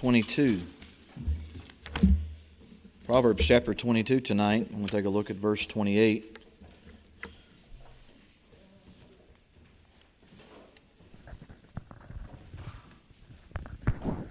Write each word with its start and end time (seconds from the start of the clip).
22. 0.00 0.58
Proverbs 3.06 3.46
chapter 3.46 3.74
22 3.74 4.20
tonight. 4.20 4.66
I'm 4.70 4.76
going 4.76 4.86
to 4.86 4.90
take 4.90 5.04
a 5.04 5.10
look 5.10 5.28
at 5.28 5.36
verse 5.36 5.66
28. 5.66 6.38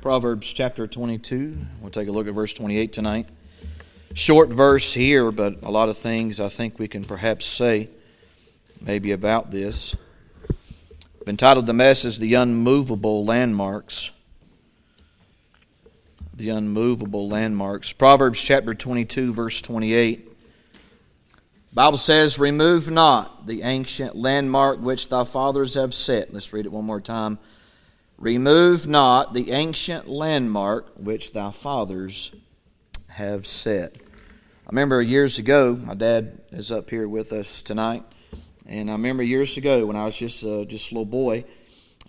Proverbs 0.02 0.52
chapter 0.52 0.88
22. 0.88 1.56
We'll 1.82 1.92
take 1.92 2.08
a 2.08 2.12
look 2.12 2.28
at 2.28 2.34
verse 2.34 2.54
28 2.54 2.92
tonight. 2.92 3.28
Short 4.16 4.50
verse 4.50 4.92
here, 4.92 5.32
but 5.32 5.62
a 5.62 5.70
lot 5.70 5.88
of 5.88 6.00
things 6.00 6.40
I 6.40 6.50
think 6.50 6.80
we 6.80 6.88
can 6.88 7.04
perhaps 7.04 7.46
say 7.46 7.90
maybe 8.82 9.12
about 9.12 9.52
this. 9.52 9.96
I've 11.22 11.28
entitled 11.28 11.68
the 11.68 11.74
message 11.74 12.18
The 12.18 12.34
Unmovable 12.34 13.24
Landmarks. 13.24 14.14
The 16.40 16.52
Unmovable 16.52 17.28
Landmarks. 17.28 17.92
Proverbs 17.92 18.42
chapter 18.42 18.74
22, 18.74 19.34
verse 19.34 19.60
28. 19.60 20.26
Bible 21.74 21.98
says, 21.98 22.40
Remove 22.40 22.90
not 22.90 23.46
the 23.46 23.62
ancient 23.64 24.16
landmark 24.16 24.80
which 24.80 25.10
thy 25.10 25.26
fathers 25.26 25.74
have 25.74 25.94
set. 25.94 26.34
Let's 26.34 26.54
read 26.54 26.66
it 26.66 26.72
one 26.72 26.86
more 26.86 27.02
time. 27.02 27.40
Remove 28.18 28.88
not 28.88 29.34
the 29.34 29.52
ancient 29.52 30.08
landmark 30.08 30.98
which 30.98 31.34
thy 31.34 31.52
fathers 31.52 32.32
have 33.10 33.46
set. 33.46 33.98
I 33.98 34.70
remember 34.70 35.02
years 35.02 35.40
ago, 35.40 35.76
my 35.76 35.94
dad 35.94 36.40
is 36.52 36.72
up 36.72 36.90
here 36.90 37.10
with 37.10 37.34
us 37.34 37.62
tonight, 37.62 38.06
and 38.66 38.90
I 38.90 38.94
remember 38.94 39.24
years 39.24 39.58
ago 39.58 39.86
when 39.86 39.98
I 39.98 40.06
was 40.06 40.18
just 40.18 40.46
uh, 40.46 40.64
just 40.64 40.92
a 40.92 40.94
little 40.94 41.04
boy. 41.04 41.44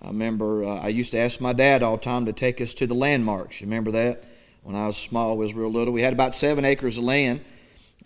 I 0.03 0.09
remember 0.09 0.65
uh, 0.65 0.77
I 0.77 0.89
used 0.89 1.13
to 1.13 1.19
ask 1.19 1.41
my 1.41 1.53
dad 1.53 1.83
all 1.83 1.97
the 1.97 2.03
time 2.03 2.27
to 2.27 2.33
take 2.33 2.61
us 2.61 2.73
to 2.75 2.87
the 2.87 2.95
landmarks. 2.95 3.61
You 3.61 3.67
remember 3.67 3.91
that? 3.93 4.25
When 4.63 4.77
I 4.77 4.87
was 4.87 4.97
small, 4.97 5.37
was 5.37 5.55
real 5.55 5.71
little. 5.71 5.93
We 5.93 6.03
had 6.03 6.13
about 6.13 6.35
seven 6.35 6.65
acres 6.65 6.99
of 6.99 7.05
land, 7.05 7.41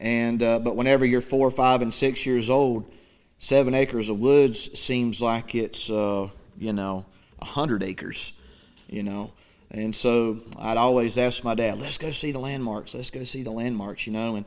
and 0.01 0.43
uh, 0.43 0.59
but 0.61 0.77
whenever 0.77 1.05
you're 1.05 1.21
four, 1.21 1.51
five, 1.51 1.83
and 1.83 1.93
six 1.93 2.27
years 2.27 2.49
old, 2.49 2.93
seven 3.39 3.75
acres 3.75 4.09
of 4.09 4.19
woods 4.21 4.79
seems 4.79 5.21
like 5.21 5.55
it's 5.55 5.91
uh, 5.91 6.29
you 6.59 6.73
know 6.73 7.07
a 7.41 7.45
100 7.45 7.83
acres, 7.83 8.33
you 8.89 9.03
know. 9.03 9.33
And 9.71 9.95
so 9.95 10.41
I'd 10.59 10.77
always 10.77 11.19
ask 11.19 11.43
my 11.43 11.55
dad, 11.55 11.81
let's 11.81 11.99
go 11.99 12.13
see 12.13 12.31
the 12.31 12.39
landmarks, 12.39 12.95
let's 12.95 13.11
go 13.11 13.25
see 13.25 13.43
the 13.43 13.51
landmarks, 13.51 14.07
you 14.07 14.13
know. 14.13 14.37
And 14.37 14.45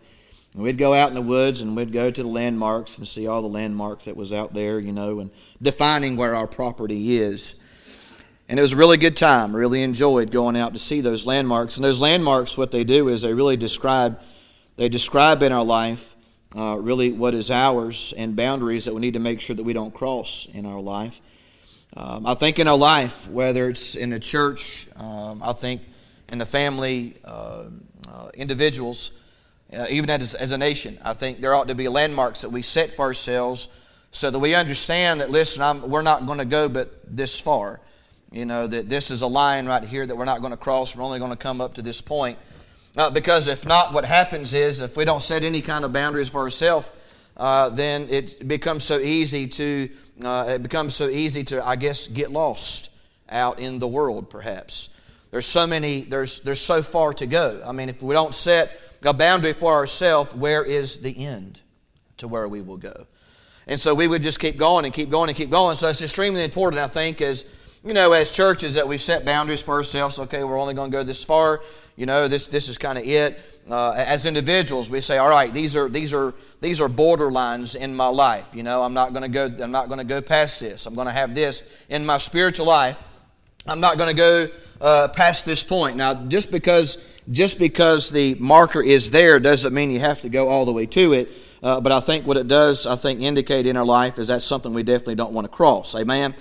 we'd 0.64 0.78
go 0.78 0.94
out 0.94 1.10
in 1.10 1.16
the 1.16 1.22
woods 1.22 1.62
and 1.62 1.76
we'd 1.76 1.92
go 1.92 2.10
to 2.10 2.24
the 2.24 2.28
landmarks 2.28 2.98
and 2.98 3.08
see 3.08 3.28
all 3.28 3.42
the 3.42 3.48
landmarks 3.48 4.06
that 4.06 4.16
was 4.16 4.34
out 4.34 4.54
there, 4.54 4.80
you 4.80 4.92
know, 4.92 5.20
and 5.20 5.30
defining 5.62 6.18
where 6.18 6.36
our 6.36 6.48
property 6.48 7.18
is. 7.18 7.56
And 8.50 8.58
it 8.58 8.62
was 8.62 8.74
a 8.74 8.78
really 8.78 8.98
good 8.98 9.18
time. 9.18 9.56
Really 9.56 9.84
enjoyed 9.84 10.32
going 10.32 10.56
out 10.56 10.74
to 10.74 10.80
see 10.80 11.02
those 11.02 11.26
landmarks. 11.26 11.76
And 11.76 11.84
those 11.84 12.00
landmarks, 12.00 12.58
what 12.58 12.72
they 12.72 12.84
do 12.84 13.10
is 13.10 13.22
they 13.22 13.34
really 13.34 13.58
describe, 13.58 14.22
they 14.78 14.90
describe 14.90 15.44
in 15.44 15.52
our 15.52 15.66
life 15.66 16.16
uh, 16.56 16.78
really 16.80 17.12
what 17.12 17.36
is 17.36 17.52
ours 17.52 18.14
and 18.18 18.36
boundaries 18.36 18.86
that 18.86 18.94
we 18.94 19.02
need 19.02 19.14
to 19.14 19.20
make 19.20 19.42
sure 19.42 19.56
that 19.56 19.64
we 19.64 19.74
don't 19.74 19.94
cross 19.94 20.48
in 20.54 20.66
our 20.66 20.80
life. 20.80 21.20
Um, 21.96 22.26
I 22.26 22.34
think 22.36 22.58
in 22.58 22.68
our 22.68 22.78
life, 22.78 23.30
whether 23.30 23.70
it's 23.70 23.96
in 23.96 24.10
the 24.10 24.20
church, 24.20 24.88
um, 24.98 25.42
I 25.44 25.52
think 25.54 25.82
in 26.32 26.38
the 26.38 26.46
family, 26.46 27.18
uh, 27.26 27.66
uh, 28.08 28.30
individuals, 28.34 29.12
uh, 29.74 29.86
even 29.90 30.10
as, 30.10 30.34
as 30.36 30.52
a 30.52 30.58
nation, 30.58 30.98
I 31.04 31.14
think 31.14 31.42
there 31.42 31.54
ought 31.54 31.68
to 31.68 31.76
be 31.76 31.88
landmarks 31.88 32.42
that 32.42 32.50
we 32.50 32.62
set 32.62 32.94
for 32.94 33.04
ourselves 33.04 33.68
so 34.12 34.32
that 34.32 34.40
we 34.40 34.56
understand 34.56 35.22
that, 35.22 35.30
listen, 35.30 35.62
I'm, 35.62 35.90
we're 35.90 36.02
not 36.02 36.26
going 36.26 36.40
to 36.40 36.46
go 36.46 36.70
but 36.70 37.02
this 37.06 37.40
far. 37.40 37.82
You 38.32 38.46
know, 38.46 38.68
that 38.68 38.90
this 38.90 39.10
is 39.10 39.22
a 39.22 39.28
line 39.28 39.68
right 39.68 39.84
here 39.84 40.06
that 40.06 40.16
we're 40.16 40.26
not 40.26 40.42
going 40.42 40.52
to 40.52 40.58
cross. 40.58 40.96
We're 40.96 41.04
only 41.04 41.20
going 41.20 41.32
to 41.32 41.38
come 41.38 41.62
up 41.62 41.76
to 41.76 41.82
this 41.82 42.02
point. 42.02 42.38
Uh, 42.98 43.10
because 43.10 43.48
if 43.48 43.66
not, 43.66 43.94
what 43.94 44.06
happens 44.06 44.54
is 44.54 44.82
if 44.82 44.98
we 44.98 45.06
don't 45.06 45.22
set 45.22 45.44
any 45.44 45.62
kind 45.62 45.86
of 45.86 45.94
boundaries 45.94 46.28
for 46.30 46.42
ourselves, 46.42 46.92
uh, 47.38 47.70
then 47.70 48.08
it 48.10 48.46
becomes 48.48 48.84
so 48.84 49.00
easy 49.00 49.48
to 49.48 49.90
uh, 50.24 50.48
it 50.50 50.64
becomes 50.64 50.96
so 50.96 51.08
easy 51.08 51.44
to 51.44 51.66
I 51.66 51.76
guess 51.76 52.08
get 52.08 52.32
lost 52.32 52.90
out 53.30 53.60
in 53.60 53.78
the 53.78 53.88
world. 53.88 54.32
Perhaps 54.32 54.90
there's 55.30 55.46
so 55.46 55.68
many 55.68 56.02
there's 56.02 56.40
there's 56.40 56.60
so 56.60 56.82
far 56.82 57.14
to 57.14 57.28
go. 57.28 57.62
I 57.64 57.72
mean, 57.72 57.90
if 57.90 58.02
we 58.02 58.16
don't 58.16 58.34
set 58.34 58.82
a 59.08 59.14
boundary 59.14 59.54
for 59.54 59.74
ourselves, 59.74 60.36
where 60.36 60.64
is 60.64 61.00
the 61.00 61.26
end 61.26 61.62
to 62.18 62.28
where 62.28 62.48
we 62.48 62.62
will 62.62 62.78
go? 62.78 63.08
And 63.68 63.80
so 63.80 63.94
we 63.94 64.08
would 64.08 64.22
just 64.22 64.40
keep 64.40 64.58
going 64.58 64.86
and 64.86 64.94
keep 64.94 65.10
going 65.10 65.30
and 65.30 65.38
keep 65.38 65.50
going. 65.50 65.76
So 65.76 65.90
it's 65.90 66.02
extremely 66.02 66.44
important, 66.44 66.82
I 66.82 66.88
think, 66.88 67.22
as 67.22 67.46
you 67.84 67.94
know, 67.94 68.12
as 68.14 68.32
churches 68.32 68.76
that 68.76 68.88
we 68.88 68.98
set 68.98 69.24
boundaries 69.24 69.62
for 69.62 69.76
ourselves. 69.76 70.20
Okay, 70.20 70.44
we're 70.44 70.60
only 70.60 70.74
going 70.74 70.92
to 70.92 70.98
go 70.98 71.04
this 71.04 71.24
far. 71.24 71.62
You 71.96 72.06
know, 72.06 72.28
this 72.28 72.48
this 72.48 72.70
is 72.70 72.78
kind 72.78 72.98
of 72.98 73.06
it. 73.06 73.40
Uh, 73.70 73.94
as 73.98 74.26
individuals, 74.26 74.90
we 74.90 75.02
say, 75.02 75.18
all 75.18 75.30
right, 75.30 75.54
these 75.54 75.76
are 75.76 75.90
these 75.90 76.14
are 76.14 76.34
these 76.62 76.80
are 76.80 76.88
borderlines 76.88 77.76
in 77.76 77.96
my 77.96 78.08
life. 78.08 78.50
You 78.54 78.64
know, 78.64 78.84
I'm 78.84 78.94
not 78.94 79.14
going 79.14 79.24
to 79.24 79.30
go. 79.30 79.64
I'm 79.64 79.72
not 79.72 79.88
going 79.88 80.00
to 80.00 80.06
go 80.06 80.22
past 80.22 80.60
this. 80.60 80.86
I'm 80.86 80.96
going 80.96 81.08
to 81.08 81.14
have 81.14 81.36
this 81.36 81.64
in 81.90 82.06
my 82.06 82.18
spiritual 82.18 82.66
life. 82.66 83.00
I'm 83.66 83.82
not 83.82 83.98
going 83.98 84.16
to 84.16 84.16
go 84.16 84.48
uh, 84.80 85.10
past 85.10 85.46
this 85.46 85.62
point. 85.64 85.98
Now, 85.98 86.14
just 86.14 86.52
because 86.52 87.17
just 87.30 87.60
because 87.60 88.10
the 88.10 88.36
marker 88.36 88.82
is 88.82 89.12
there 89.12 89.40
doesn't 89.40 89.74
mean 89.74 89.92
you 89.92 90.00
have 90.00 90.22
to 90.22 90.30
go 90.30 90.50
all 90.50 90.66
the 90.66 90.72
way 90.72 90.86
to 90.86 91.14
it. 91.14 91.32
Uh, 91.62 91.82
but 91.82 91.92
I 91.92 92.00
think 92.00 92.26
what 92.28 92.38
it 92.38 92.48
does, 92.48 92.86
I 92.86 92.96
think, 92.96 93.22
indicate 93.22 93.66
in 93.66 93.78
our 93.78 93.86
life 93.86 94.20
is 94.20 94.28
that's 94.28 94.46
something 94.46 94.74
we 94.74 94.84
definitely 94.84 95.16
don't 95.16 95.34
want 95.34 95.46
to 95.46 95.52
cross. 95.52 95.96
Amen. 95.96 96.36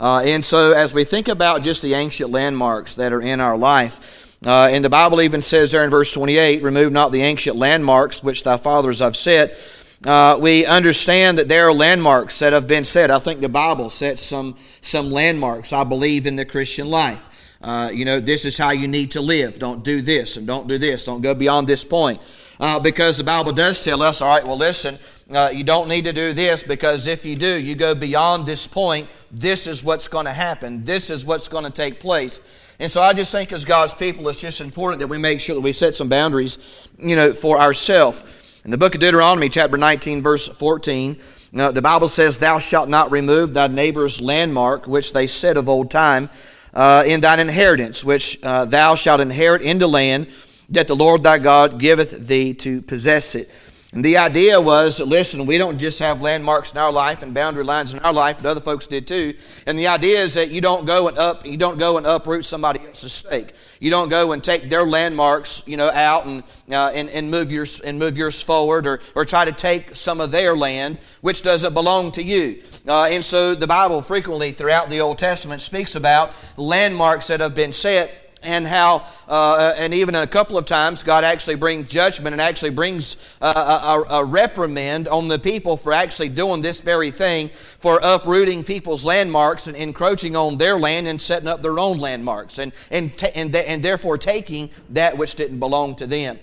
Uh, 0.00 0.22
and 0.24 0.44
so, 0.44 0.72
as 0.72 0.94
we 0.94 1.04
think 1.04 1.28
about 1.28 1.62
just 1.62 1.82
the 1.82 1.94
ancient 1.94 2.30
landmarks 2.30 2.96
that 2.96 3.12
are 3.12 3.20
in 3.20 3.40
our 3.40 3.56
life, 3.56 4.36
uh, 4.44 4.68
and 4.72 4.84
the 4.84 4.90
Bible 4.90 5.20
even 5.20 5.42
says 5.42 5.70
there 5.70 5.84
in 5.84 5.90
verse 5.90 6.12
28 6.12 6.62
Remove 6.62 6.92
not 6.92 7.12
the 7.12 7.22
ancient 7.22 7.56
landmarks 7.56 8.22
which 8.24 8.42
thy 8.42 8.56
fathers 8.56 8.98
have 8.98 9.16
set. 9.16 9.56
Uh, 10.04 10.36
we 10.40 10.66
understand 10.66 11.38
that 11.38 11.46
there 11.46 11.68
are 11.68 11.72
landmarks 11.72 12.40
that 12.40 12.52
have 12.52 12.66
been 12.66 12.82
set. 12.82 13.10
I 13.10 13.20
think 13.20 13.40
the 13.40 13.48
Bible 13.48 13.88
sets 13.88 14.20
some, 14.20 14.56
some 14.80 15.12
landmarks, 15.12 15.72
I 15.72 15.84
believe, 15.84 16.26
in 16.26 16.34
the 16.34 16.44
Christian 16.44 16.88
life. 16.88 17.28
Uh, 17.62 17.90
you 17.92 18.04
know, 18.04 18.20
this 18.20 18.44
is 18.44 18.58
how 18.58 18.70
you 18.70 18.88
need 18.88 19.10
to 19.12 19.20
live. 19.20 19.58
Don't 19.58 19.84
do 19.84 20.00
this 20.00 20.36
and 20.36 20.46
don't 20.46 20.66
do 20.66 20.78
this. 20.78 21.04
Don't 21.04 21.20
go 21.20 21.34
beyond 21.34 21.68
this 21.68 21.84
point. 21.84 22.20
Uh, 22.58 22.78
because 22.78 23.18
the 23.18 23.24
Bible 23.24 23.52
does 23.52 23.82
tell 23.82 24.02
us, 24.02 24.20
all 24.20 24.34
right, 24.34 24.46
well, 24.46 24.56
listen, 24.56 24.98
uh, 25.32 25.50
you 25.52 25.64
don't 25.64 25.88
need 25.88 26.04
to 26.04 26.12
do 26.12 26.32
this 26.32 26.62
because 26.62 27.06
if 27.06 27.24
you 27.24 27.34
do, 27.36 27.60
you 27.60 27.74
go 27.74 27.94
beyond 27.94 28.46
this 28.46 28.66
point, 28.66 29.08
this 29.30 29.66
is 29.66 29.82
what's 29.82 30.08
going 30.08 30.26
to 30.26 30.32
happen. 30.32 30.84
This 30.84 31.10
is 31.10 31.24
what's 31.24 31.48
going 31.48 31.64
to 31.64 31.70
take 31.70 31.98
place. 31.98 32.40
And 32.78 32.90
so 32.90 33.02
I 33.02 33.12
just 33.12 33.32
think 33.32 33.52
as 33.52 33.64
God's 33.64 33.94
people, 33.94 34.28
it's 34.28 34.40
just 34.40 34.60
important 34.60 35.00
that 35.00 35.06
we 35.06 35.18
make 35.18 35.40
sure 35.40 35.54
that 35.54 35.60
we 35.60 35.72
set 35.72 35.94
some 35.94 36.08
boundaries, 36.08 36.88
you 36.98 37.16
know, 37.16 37.32
for 37.32 37.60
ourselves. 37.60 38.24
In 38.64 38.70
the 38.70 38.78
book 38.78 38.94
of 38.94 39.00
Deuteronomy, 39.00 39.48
chapter 39.48 39.76
19, 39.76 40.22
verse 40.22 40.48
14, 40.48 41.20
now, 41.54 41.70
the 41.70 41.82
Bible 41.82 42.08
says, 42.08 42.38
Thou 42.38 42.58
shalt 42.58 42.88
not 42.88 43.10
remove 43.10 43.52
thy 43.52 43.66
neighbor's 43.66 44.22
landmark, 44.22 44.86
which 44.86 45.12
they 45.12 45.26
said 45.26 45.58
of 45.58 45.68
old 45.68 45.90
time, 45.90 46.30
uh, 46.74 47.04
in 47.06 47.20
thine 47.20 47.40
inheritance, 47.40 48.04
which 48.04 48.38
uh, 48.42 48.64
thou 48.64 48.94
shalt 48.94 49.20
inherit 49.20 49.62
into 49.62 49.86
land 49.86 50.26
that 50.70 50.88
the 50.88 50.96
Lord 50.96 51.22
thy 51.22 51.38
God 51.38 51.78
giveth 51.78 52.26
thee 52.26 52.54
to 52.54 52.82
possess 52.82 53.34
it. 53.34 53.50
And 53.94 54.02
the 54.02 54.16
idea 54.16 54.58
was, 54.58 55.00
listen, 55.00 55.44
we 55.44 55.58
don't 55.58 55.76
just 55.76 55.98
have 55.98 56.22
landmarks 56.22 56.72
in 56.72 56.78
our 56.78 56.90
life 56.90 57.22
and 57.22 57.34
boundary 57.34 57.62
lines 57.62 57.92
in 57.92 57.98
our 57.98 58.12
life, 58.12 58.38
but 58.38 58.46
other 58.46 58.60
folks 58.60 58.86
did 58.86 59.06
too. 59.06 59.34
And 59.66 59.78
the 59.78 59.88
idea 59.88 60.18
is 60.20 60.32
that 60.32 60.50
you 60.50 60.62
don't 60.62 60.86
go 60.86 61.08
and 61.08 61.18
up, 61.18 61.44
you 61.44 61.58
don't 61.58 61.78
go 61.78 61.98
and 61.98 62.06
uproot 62.06 62.46
somebody 62.46 62.80
else's 62.86 63.12
stake. 63.12 63.52
You 63.80 63.90
don't 63.90 64.08
go 64.08 64.32
and 64.32 64.42
take 64.42 64.70
their 64.70 64.84
landmarks, 64.84 65.62
you 65.66 65.76
know, 65.76 65.90
out 65.90 66.24
and 66.24 66.42
uh, 66.70 66.90
and, 66.94 67.10
and 67.10 67.30
move 67.30 67.52
yours 67.52 67.80
and 67.80 67.98
move 67.98 68.16
yours 68.16 68.42
forward, 68.42 68.86
or 68.86 69.00
or 69.14 69.26
try 69.26 69.44
to 69.44 69.52
take 69.52 69.94
some 69.94 70.22
of 70.22 70.30
their 70.30 70.56
land, 70.56 70.98
which 71.20 71.42
doesn't 71.42 71.74
belong 71.74 72.12
to 72.12 72.22
you. 72.22 72.62
Uh, 72.88 73.04
and 73.10 73.22
so 73.22 73.54
the 73.54 73.66
Bible 73.66 74.00
frequently 74.00 74.52
throughout 74.52 74.88
the 74.88 75.02
Old 75.02 75.18
Testament 75.18 75.60
speaks 75.60 75.96
about 75.96 76.32
landmarks 76.56 77.26
that 77.26 77.40
have 77.40 77.54
been 77.54 77.72
set 77.72 78.21
and 78.42 78.66
how, 78.66 79.04
uh, 79.28 79.74
and 79.76 79.94
even 79.94 80.14
a 80.14 80.26
couple 80.26 80.58
of 80.58 80.64
times, 80.64 81.02
God 81.02 81.24
actually 81.24 81.56
brings 81.56 81.90
judgment 81.90 82.34
and 82.34 82.40
actually 82.40 82.70
brings 82.70 83.36
uh, 83.40 84.04
a, 84.10 84.14
a, 84.14 84.24
reprimand 84.24 85.08
on 85.08 85.28
the 85.28 85.38
people 85.38 85.76
for 85.76 85.92
actually 85.92 86.28
doing 86.28 86.62
this 86.62 86.80
very 86.80 87.10
thing, 87.10 87.48
for 87.48 88.00
uprooting 88.02 88.64
people's 88.64 89.04
landmarks 89.04 89.66
and 89.66 89.76
encroaching 89.76 90.36
on 90.36 90.58
their 90.58 90.78
land 90.78 91.08
and 91.08 91.20
setting 91.20 91.48
up 91.48 91.62
their 91.62 91.78
own 91.78 91.98
landmarks, 91.98 92.58
and, 92.58 92.72
and, 92.90 93.12
and, 93.34 93.54
and 93.54 93.82
therefore 93.82 94.18
taking 94.18 94.70
that 94.90 95.16
which 95.16 95.34
didn't 95.34 95.58
belong 95.58 95.94
to 95.96 96.06
them. 96.06 96.38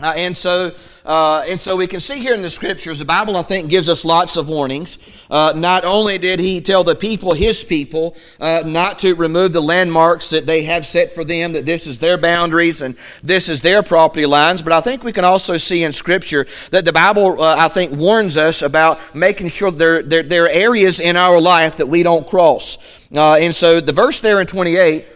Uh, 0.00 0.12
and 0.16 0.36
so, 0.36 0.72
uh, 1.06 1.44
and 1.48 1.58
so 1.58 1.74
we 1.74 1.86
can 1.88 1.98
see 1.98 2.20
here 2.20 2.32
in 2.32 2.40
the 2.40 2.48
scriptures, 2.48 3.00
the 3.00 3.04
Bible, 3.04 3.36
I 3.36 3.42
think, 3.42 3.68
gives 3.68 3.88
us 3.88 4.04
lots 4.04 4.36
of 4.36 4.48
warnings. 4.48 5.26
Uh, 5.28 5.52
not 5.56 5.84
only 5.84 6.18
did 6.18 6.38
he 6.38 6.60
tell 6.60 6.84
the 6.84 6.94
people, 6.94 7.34
his 7.34 7.64
people, 7.64 8.14
uh, 8.38 8.62
not 8.64 9.00
to 9.00 9.16
remove 9.16 9.52
the 9.52 9.60
landmarks 9.60 10.30
that 10.30 10.46
they 10.46 10.62
have 10.62 10.86
set 10.86 11.10
for 11.10 11.24
them, 11.24 11.52
that 11.52 11.66
this 11.66 11.88
is 11.88 11.98
their 11.98 12.16
boundaries 12.16 12.80
and 12.80 12.96
this 13.24 13.48
is 13.48 13.60
their 13.60 13.82
property 13.82 14.24
lines, 14.24 14.62
but 14.62 14.72
I 14.72 14.80
think 14.80 15.02
we 15.02 15.12
can 15.12 15.24
also 15.24 15.56
see 15.56 15.82
in 15.82 15.92
scripture 15.92 16.46
that 16.70 16.84
the 16.84 16.92
Bible, 16.92 17.42
uh, 17.42 17.56
I 17.58 17.66
think, 17.66 17.90
warns 17.90 18.36
us 18.36 18.62
about 18.62 19.00
making 19.16 19.48
sure 19.48 19.72
there, 19.72 20.02
there, 20.02 20.22
there 20.22 20.44
are 20.44 20.48
areas 20.48 21.00
in 21.00 21.16
our 21.16 21.40
life 21.40 21.74
that 21.78 21.88
we 21.88 22.04
don't 22.04 22.24
cross. 22.24 22.78
Uh, 23.12 23.34
and 23.34 23.52
so 23.52 23.80
the 23.80 23.92
verse 23.92 24.20
there 24.20 24.40
in 24.40 24.46
28 24.46 25.06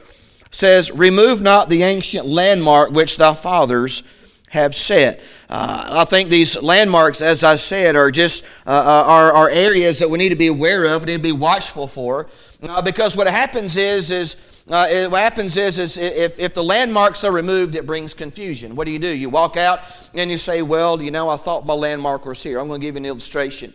says, 0.51 0.91
Remove 0.91 1.41
not 1.41 1.69
the 1.69 1.85
ancient 1.85 2.27
landmark 2.27 2.91
which 2.91 3.17
thy 3.17 3.35
fathers 3.35 4.03
have 4.53 4.75
set. 4.75 5.19
Uh, 5.49 5.87
I 5.91 6.05
think 6.05 6.29
these 6.29 6.61
landmarks, 6.61 7.23
as 7.23 7.43
I 7.43 7.57
said, 7.57 7.97
are 7.97 8.11
just 8.11 8.45
uh, 8.67 8.71
uh, 8.71 9.05
are, 9.07 9.33
are 9.33 9.49
areas 9.49 9.99
that 10.01 10.11
we 10.11 10.19
need 10.19 10.29
to 10.29 10.37
be 10.37 10.49
aware 10.49 10.85
of, 10.85 11.07
need 11.07 11.15
to 11.15 11.19
be 11.19 11.33
watchful 11.33 11.87
for, 11.89 12.29
uh, 12.63 12.83
because 12.83 13.17
what 13.17 13.27
happens 13.27 13.79
is 13.79 14.11
is 14.11 14.65
uh, 14.71 14.87
it, 14.91 15.11
what 15.11 15.23
happens 15.23 15.57
is, 15.57 15.79
is 15.79 15.97
if, 15.97 16.39
if 16.39 16.53
the 16.53 16.63
landmarks 16.63 17.25
are 17.25 17.33
removed, 17.33 17.75
it 17.75 17.87
brings 17.87 18.13
confusion. 18.13 18.77
What 18.77 18.87
do 18.87 18.93
you 18.93 18.99
do? 18.99 19.09
You 19.09 19.31
walk 19.31 19.57
out 19.57 19.81
and 20.15 20.31
you 20.31 20.37
say, 20.37 20.61
Well, 20.61 21.01
you 21.01 21.11
know, 21.11 21.31
I 21.31 21.37
thought 21.37 21.65
my 21.65 21.75
landmark 21.75 22.27
was 22.27 22.43
here. 22.43 22.61
I'm 22.61 22.69
going 22.69 22.81
to 22.81 22.87
give 22.87 22.95
you 22.95 23.01
an 23.01 23.07
illustration. 23.07 23.73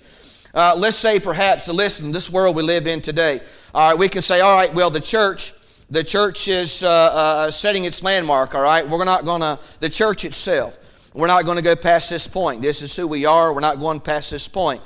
Uh, 0.53 0.75
let's 0.77 0.95
say 0.95 1.19
perhaps, 1.19 1.67
listen, 1.67 2.11
this 2.11 2.31
world 2.31 2.55
we 2.55 2.61
live 2.61 2.85
in 2.85 3.01
today, 3.01 3.41
all 3.73 3.89
right, 3.89 3.99
we 3.99 4.07
can 4.07 4.21
say, 4.21 4.41
All 4.41 4.55
right, 4.55 4.73
well, 4.75 4.91
the 4.91 5.01
church 5.01 5.53
the 5.89 6.03
church 6.03 6.47
is 6.47 6.83
uh, 6.83 6.89
uh, 6.89 7.51
setting 7.51 7.85
its 7.85 8.03
landmark, 8.03 8.55
all 8.55 8.63
right? 8.63 8.87
We're 8.87 9.05
not 9.05 9.25
going 9.25 9.41
to, 9.41 9.59
the 9.79 9.89
church 9.89 10.25
itself, 10.25 10.77
we're 11.13 11.27
not 11.27 11.45
going 11.45 11.55
to 11.55 11.61
go 11.61 11.75
past 11.75 12.09
this 12.09 12.27
point. 12.27 12.61
This 12.61 12.81
is 12.81 12.95
who 12.95 13.07
we 13.07 13.25
are. 13.25 13.51
We're 13.51 13.59
not 13.59 13.79
going 13.79 13.99
past 13.99 14.29
this 14.29 14.47
point. 14.47 14.81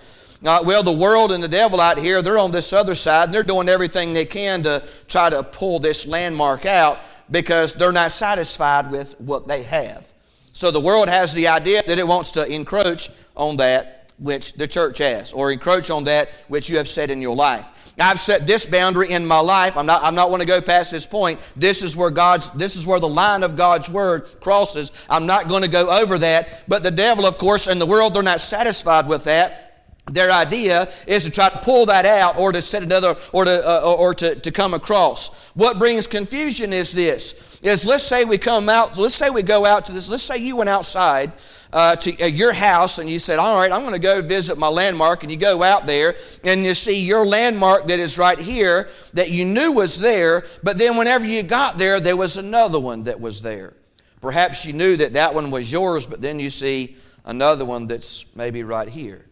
Uh, 0.45 0.62
well, 0.65 0.81
the 0.81 0.92
world 0.92 1.31
and 1.31 1.44
the 1.44 1.48
devil 1.48 1.81
out 1.81 2.00
here, 2.00 2.21
they're 2.21 2.39
on 2.39 2.51
this 2.51 2.71
other 2.74 2.95
side, 2.95 3.25
and 3.25 3.33
they're 3.33 3.44
doing 3.44 3.68
everything 3.68 4.13
they 4.13 4.25
can 4.25 4.63
to 4.63 4.83
try 5.07 5.30
to 5.30 5.44
pull 5.44 5.80
this 5.80 6.07
landmark 6.07 6.65
out 6.65 7.00
because 7.30 7.74
they're 7.74 7.92
not 7.92 8.12
satisfied 8.12 8.89
with 8.92 9.19
what 9.19 9.48
they 9.48 9.63
have. 9.63 10.12
So 10.53 10.71
the 10.71 10.80
world 10.80 11.09
has 11.09 11.33
the 11.33 11.48
idea 11.48 11.83
that 11.86 12.00
it 12.00 12.07
wants 12.07 12.31
to 12.31 12.45
encroach 12.45 13.09
on 13.36 13.57
that 13.57 14.12
which 14.18 14.53
the 14.53 14.68
church 14.68 15.00
has, 15.00 15.33
or 15.33 15.51
encroach 15.51 15.89
on 15.89 16.03
that 16.06 16.30
which 16.48 16.69
you 16.69 16.77
have 16.77 16.88
set 16.88 17.09
in 17.09 17.21
your 17.21 17.36
life. 17.36 17.80
I've 17.99 18.19
set 18.19 18.47
this 18.47 18.65
boundary 18.65 19.11
in 19.11 19.25
my 19.25 19.39
life. 19.39 19.77
I'm 19.77 19.85
not, 19.85 20.03
I'm 20.03 20.15
not 20.15 20.29
want 20.29 20.41
to 20.41 20.47
go 20.47 20.61
past 20.61 20.91
this 20.91 21.05
point. 21.05 21.39
This 21.55 21.83
is 21.83 21.97
where 21.97 22.09
God's, 22.09 22.49
this 22.51 22.75
is 22.75 22.88
where 22.88 22.99
the 22.99 23.07
line 23.07 23.43
of 23.43 23.55
God's 23.55 23.89
word 23.89 24.27
crosses. 24.39 25.05
I'm 25.09 25.25
not 25.25 25.49
going 25.49 25.63
to 25.63 25.69
go 25.69 25.89
over 25.89 26.17
that. 26.19 26.63
But 26.67 26.83
the 26.83 26.91
devil, 26.91 27.25
of 27.25 27.38
course, 27.38 27.67
and 27.67 27.81
the 27.81 27.85
world, 27.85 28.13
they're 28.13 28.23
not 28.23 28.41
satisfied 28.41 29.07
with 29.07 29.25
that. 29.25 29.67
Their 30.07 30.31
idea 30.31 30.88
is 31.07 31.25
to 31.25 31.31
try 31.31 31.49
to 31.49 31.59
pull 31.59 31.85
that 31.85 32.05
out 32.05 32.38
or 32.38 32.51
to 32.51 32.61
set 32.61 32.81
another 32.81 33.15
or 33.33 33.45
to, 33.45 33.67
uh, 33.67 33.95
or 33.97 34.13
to, 34.15 34.35
to 34.35 34.51
come 34.51 34.73
across. 34.73 35.51
What 35.53 35.77
brings 35.77 36.07
confusion 36.07 36.73
is 36.73 36.91
this, 36.91 37.59
is 37.61 37.85
let's 37.85 38.03
say 38.03 38.25
we 38.25 38.38
come 38.38 38.67
out, 38.67 38.97
let's 38.97 39.15
say 39.15 39.29
we 39.29 39.43
go 39.43 39.65
out 39.65 39.85
to 39.85 39.91
this, 39.91 40.09
let's 40.09 40.23
say 40.23 40.38
you 40.38 40.57
went 40.57 40.69
outside 40.69 41.33
uh, 41.73 41.95
to 41.95 42.23
uh, 42.23 42.25
your 42.25 42.53
house 42.53 43.00
and 43.00 43.09
you 43.09 43.19
said, 43.19 43.39
All 43.39 43.57
right, 43.59 43.71
I'm 43.71 43.81
going 43.81 43.94
to 43.94 44.00
go 44.00 44.21
visit 44.21 44.57
my 44.57 44.68
landmark. 44.68 45.23
And 45.23 45.31
you 45.31 45.38
go 45.38 45.63
out 45.63 45.85
there 45.85 46.15
and 46.44 46.63
you 46.63 46.73
see 46.73 47.01
your 47.01 47.25
landmark 47.25 47.88
that 47.88 48.00
is 48.00 48.18
right 48.18 48.39
here 48.39 48.89
that 49.13 49.31
you 49.31 49.45
knew 49.45 49.71
was 49.71 50.00
there, 50.00 50.45
but 50.63 50.77
then 50.77 50.97
whenever 50.97 51.25
you 51.25 51.44
got 51.44 51.77
there, 51.77 52.00
there 52.00 52.18
was 52.18 52.38
another 52.38 52.79
one 52.79 53.03
that 53.03 53.19
was 53.19 53.41
there. 53.41 53.73
Perhaps 54.21 54.65
you 54.65 54.73
knew 54.73 54.97
that 54.97 55.13
that 55.13 55.33
one 55.33 55.50
was 55.50 55.71
yours, 55.71 56.06
but 56.06 56.21
then 56.21 56.39
you 56.39 56.50
see 56.50 56.95
another 57.25 57.65
one 57.65 57.88
that's 57.88 58.25
maybe 58.35 58.63
right 58.63 58.88
here. 58.88 59.25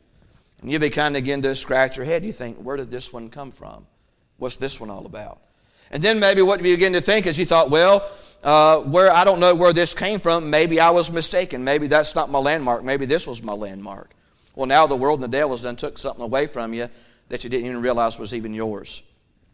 And 0.61 0.71
you 0.71 0.79
begin 0.79 1.13
to 1.13 1.21
begin 1.21 1.41
to 1.43 1.55
scratch 1.55 1.97
your 1.97 2.05
head. 2.05 2.25
You 2.25 2.31
think, 2.31 2.57
Where 2.57 2.77
did 2.77 2.91
this 2.91 3.13
one 3.13 3.29
come 3.29 3.51
from? 3.51 3.85
What's 4.37 4.57
this 4.57 4.79
one 4.79 4.89
all 4.89 5.05
about? 5.05 5.41
And 5.91 6.03
then 6.03 6.19
maybe 6.19 6.41
what 6.41 6.59
you 6.63 6.75
begin 6.75 6.93
to 6.93 7.01
think 7.01 7.25
is 7.25 7.39
you 7.39 7.45
thought, 7.45 7.69
well, 7.69 8.09
uh, 8.43 8.81
where 8.81 9.11
I 9.11 9.23
don't 9.23 9.39
know 9.39 9.55
where 9.55 9.73
this 9.73 9.93
came 9.93 10.19
from. 10.19 10.49
Maybe 10.49 10.79
I 10.79 10.89
was 10.89 11.11
mistaken. 11.11 11.63
Maybe 11.63 11.87
that's 11.87 12.15
not 12.15 12.29
my 12.29 12.39
landmark. 12.39 12.83
Maybe 12.83 13.05
this 13.05 13.27
was 13.27 13.43
my 13.43 13.53
landmark. 13.53 14.11
Well, 14.55 14.65
now 14.65 14.87
the 14.87 14.95
world 14.95 15.23
and 15.23 15.31
the 15.31 15.37
devil 15.37 15.51
has 15.51 15.61
done 15.61 15.75
took 15.75 15.97
something 15.97 16.23
away 16.23 16.47
from 16.47 16.73
you 16.73 16.87
that 17.29 17.43
you 17.43 17.49
didn't 17.49 17.67
even 17.67 17.81
realize 17.81 18.19
was 18.19 18.33
even 18.33 18.53
yours. 18.53 19.03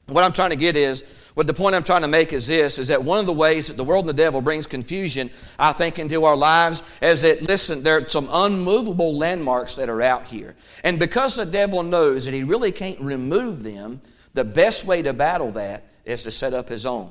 What 0.08 0.24
I'm 0.24 0.34
trying 0.34 0.52
to 0.52 0.56
get 0.56 0.78
is, 0.78 1.04
what 1.34 1.48
the 1.48 1.54
point 1.54 1.74
I'm 1.74 1.84
trying 1.84 2.04
to 2.04 2.08
make 2.08 2.32
is 2.32 2.48
this, 2.48 2.78
is 2.78 2.90
that 2.90 3.04
one 3.04 3.20
of 3.20 3.26
the 3.26 3.34
ways 3.34 3.68
that 3.68 3.78
the 3.78 3.84
world 3.84 4.08
and 4.08 4.10
the 4.10 4.24
devil 4.24 4.40
brings 4.40 4.68
confusion, 4.68 5.32
I 5.58 5.72
think, 5.74 5.98
into 5.98 6.26
our 6.26 6.38
lives 6.38 6.84
is 7.02 7.24
that, 7.24 7.42
listen, 7.42 7.82
there 7.82 7.98
are 7.98 8.08
some 8.08 8.30
unmovable 8.32 9.18
landmarks 9.18 9.76
that 9.78 9.90
are 9.90 10.04
out 10.04 10.26
here. 10.26 10.56
And 10.84 11.00
because 11.00 11.36
the 11.36 11.46
devil 11.46 11.82
knows 11.82 12.26
that 12.26 12.36
he 12.36 12.44
really 12.44 12.72
can't 12.72 13.00
remove 13.00 13.64
them, 13.64 14.00
the 14.36 14.46
best 14.46 14.86
way 14.86 15.02
to 15.02 15.12
battle 15.12 15.50
that 15.52 15.86
is 16.06 16.22
to 16.24 16.32
set 16.32 16.54
up 16.54 16.70
his 16.70 16.86
own. 16.86 17.10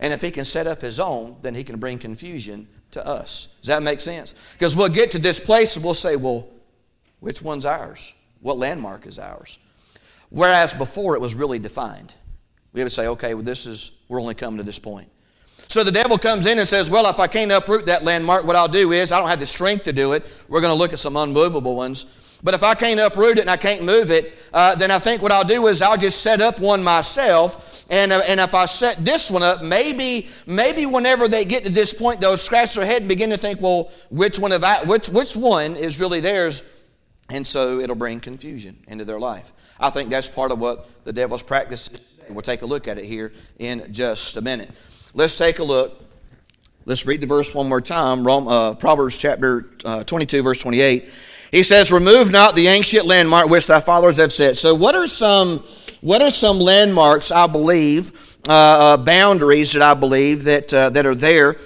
And 0.00 0.12
if 0.12 0.22
he 0.22 0.30
can 0.30 0.44
set 0.44 0.66
up 0.66 0.80
his 0.80 1.00
own, 1.00 1.36
then 1.42 1.54
he 1.54 1.64
can 1.64 1.78
bring 1.78 1.98
confusion 1.98 2.68
to 2.92 3.06
us. 3.06 3.56
Does 3.60 3.68
that 3.68 3.82
make 3.82 4.00
sense? 4.00 4.34
Because 4.52 4.76
we'll 4.76 4.88
get 4.88 5.10
to 5.12 5.18
this 5.18 5.40
place 5.40 5.76
and 5.76 5.84
we'll 5.84 5.94
say, 5.94 6.16
well, 6.16 6.48
which 7.20 7.42
one's 7.42 7.66
ours? 7.66 8.14
What 8.40 8.58
landmark 8.58 9.06
is 9.06 9.18
ours? 9.18 9.58
Whereas 10.30 10.74
before 10.74 11.14
it 11.14 11.20
was 11.20 11.34
really 11.34 11.58
defined. 11.58 12.14
We 12.72 12.82
would 12.82 12.92
say, 12.92 13.08
okay, 13.08 13.34
well, 13.34 13.42
this 13.42 13.66
is, 13.66 13.92
we're 14.08 14.20
only 14.20 14.34
coming 14.34 14.58
to 14.58 14.62
this 14.62 14.78
point. 14.78 15.10
So 15.68 15.84
the 15.84 15.92
devil 15.92 16.16
comes 16.16 16.46
in 16.46 16.58
and 16.58 16.66
says, 16.66 16.90
Well, 16.90 17.06
if 17.10 17.20
I 17.20 17.26
can't 17.26 17.52
uproot 17.52 17.86
that 17.86 18.02
landmark, 18.02 18.44
what 18.44 18.56
I'll 18.56 18.68
do 18.68 18.92
is, 18.92 19.12
I 19.12 19.18
don't 19.18 19.28
have 19.28 19.38
the 19.38 19.46
strength 19.46 19.84
to 19.84 19.92
do 19.92 20.14
it. 20.14 20.44
We're 20.48 20.62
going 20.62 20.72
to 20.72 20.78
look 20.78 20.94
at 20.94 20.98
some 20.98 21.14
unmovable 21.16 21.76
ones. 21.76 22.06
But 22.42 22.54
if 22.54 22.62
I 22.62 22.74
can't 22.74 23.00
uproot 23.00 23.38
it 23.38 23.42
and 23.42 23.50
I 23.50 23.56
can't 23.56 23.82
move 23.82 24.10
it, 24.10 24.34
uh, 24.52 24.74
then 24.76 24.90
I 24.90 24.98
think 24.98 25.22
what 25.22 25.32
I'll 25.32 25.44
do 25.44 25.66
is 25.66 25.82
I'll 25.82 25.96
just 25.96 26.22
set 26.22 26.40
up 26.40 26.60
one 26.60 26.82
myself. 26.82 27.84
And, 27.90 28.12
uh, 28.12 28.22
and 28.26 28.38
if 28.38 28.54
I 28.54 28.66
set 28.66 29.04
this 29.04 29.30
one 29.30 29.42
up, 29.42 29.62
maybe 29.62 30.28
maybe 30.46 30.86
whenever 30.86 31.26
they 31.26 31.44
get 31.44 31.64
to 31.64 31.70
this 31.70 31.92
point, 31.92 32.20
they'll 32.20 32.36
scratch 32.36 32.74
their 32.74 32.86
head 32.86 33.02
and 33.02 33.08
begin 33.08 33.30
to 33.30 33.36
think, 33.36 33.60
well, 33.60 33.90
which 34.10 34.38
one, 34.38 34.52
of 34.52 34.62
I, 34.62 34.84
which, 34.84 35.08
which 35.08 35.36
one 35.36 35.74
is 35.76 36.00
really 36.00 36.20
theirs? 36.20 36.62
And 37.30 37.46
so 37.46 37.80
it'll 37.80 37.96
bring 37.96 38.20
confusion 38.20 38.78
into 38.88 39.04
their 39.04 39.18
life. 39.18 39.52
I 39.80 39.90
think 39.90 40.10
that's 40.10 40.28
part 40.28 40.50
of 40.50 40.60
what 40.60 40.88
the 41.04 41.12
devil's 41.12 41.42
practice 41.42 41.88
is. 41.88 42.00
We'll 42.30 42.42
take 42.42 42.62
a 42.62 42.66
look 42.66 42.88
at 42.88 42.98
it 42.98 43.04
here 43.04 43.32
in 43.58 43.90
just 43.92 44.36
a 44.36 44.42
minute. 44.42 44.70
Let's 45.14 45.36
take 45.36 45.58
a 45.58 45.64
look. 45.64 46.04
Let's 46.84 47.06
read 47.06 47.20
the 47.20 47.26
verse 47.26 47.54
one 47.54 47.68
more 47.68 47.80
time. 47.80 48.26
Rome, 48.26 48.48
uh, 48.48 48.74
Proverbs 48.74 49.18
chapter 49.18 49.70
uh, 49.84 50.04
22, 50.04 50.42
verse 50.42 50.58
28. 50.58 51.08
He 51.50 51.62
says, 51.62 51.90
Remove 51.90 52.30
not 52.30 52.54
the 52.54 52.66
ancient 52.68 53.06
landmark 53.06 53.48
which 53.48 53.66
thy 53.66 53.80
fathers 53.80 54.16
have 54.18 54.32
set. 54.32 54.56
So, 54.56 54.74
what 54.74 54.94
are 54.94 55.06
some, 55.06 55.60
what 56.00 56.22
are 56.22 56.30
some 56.30 56.58
landmarks, 56.58 57.32
I 57.32 57.46
believe, 57.46 58.12
uh, 58.48 58.52
uh, 58.52 58.96
boundaries 58.96 59.72
that 59.72 59.82
I 59.82 59.94
believe 59.94 60.44
that, 60.44 60.72
uh, 60.72 60.90
that 60.90 61.06
are 61.06 61.14
there 61.14 61.56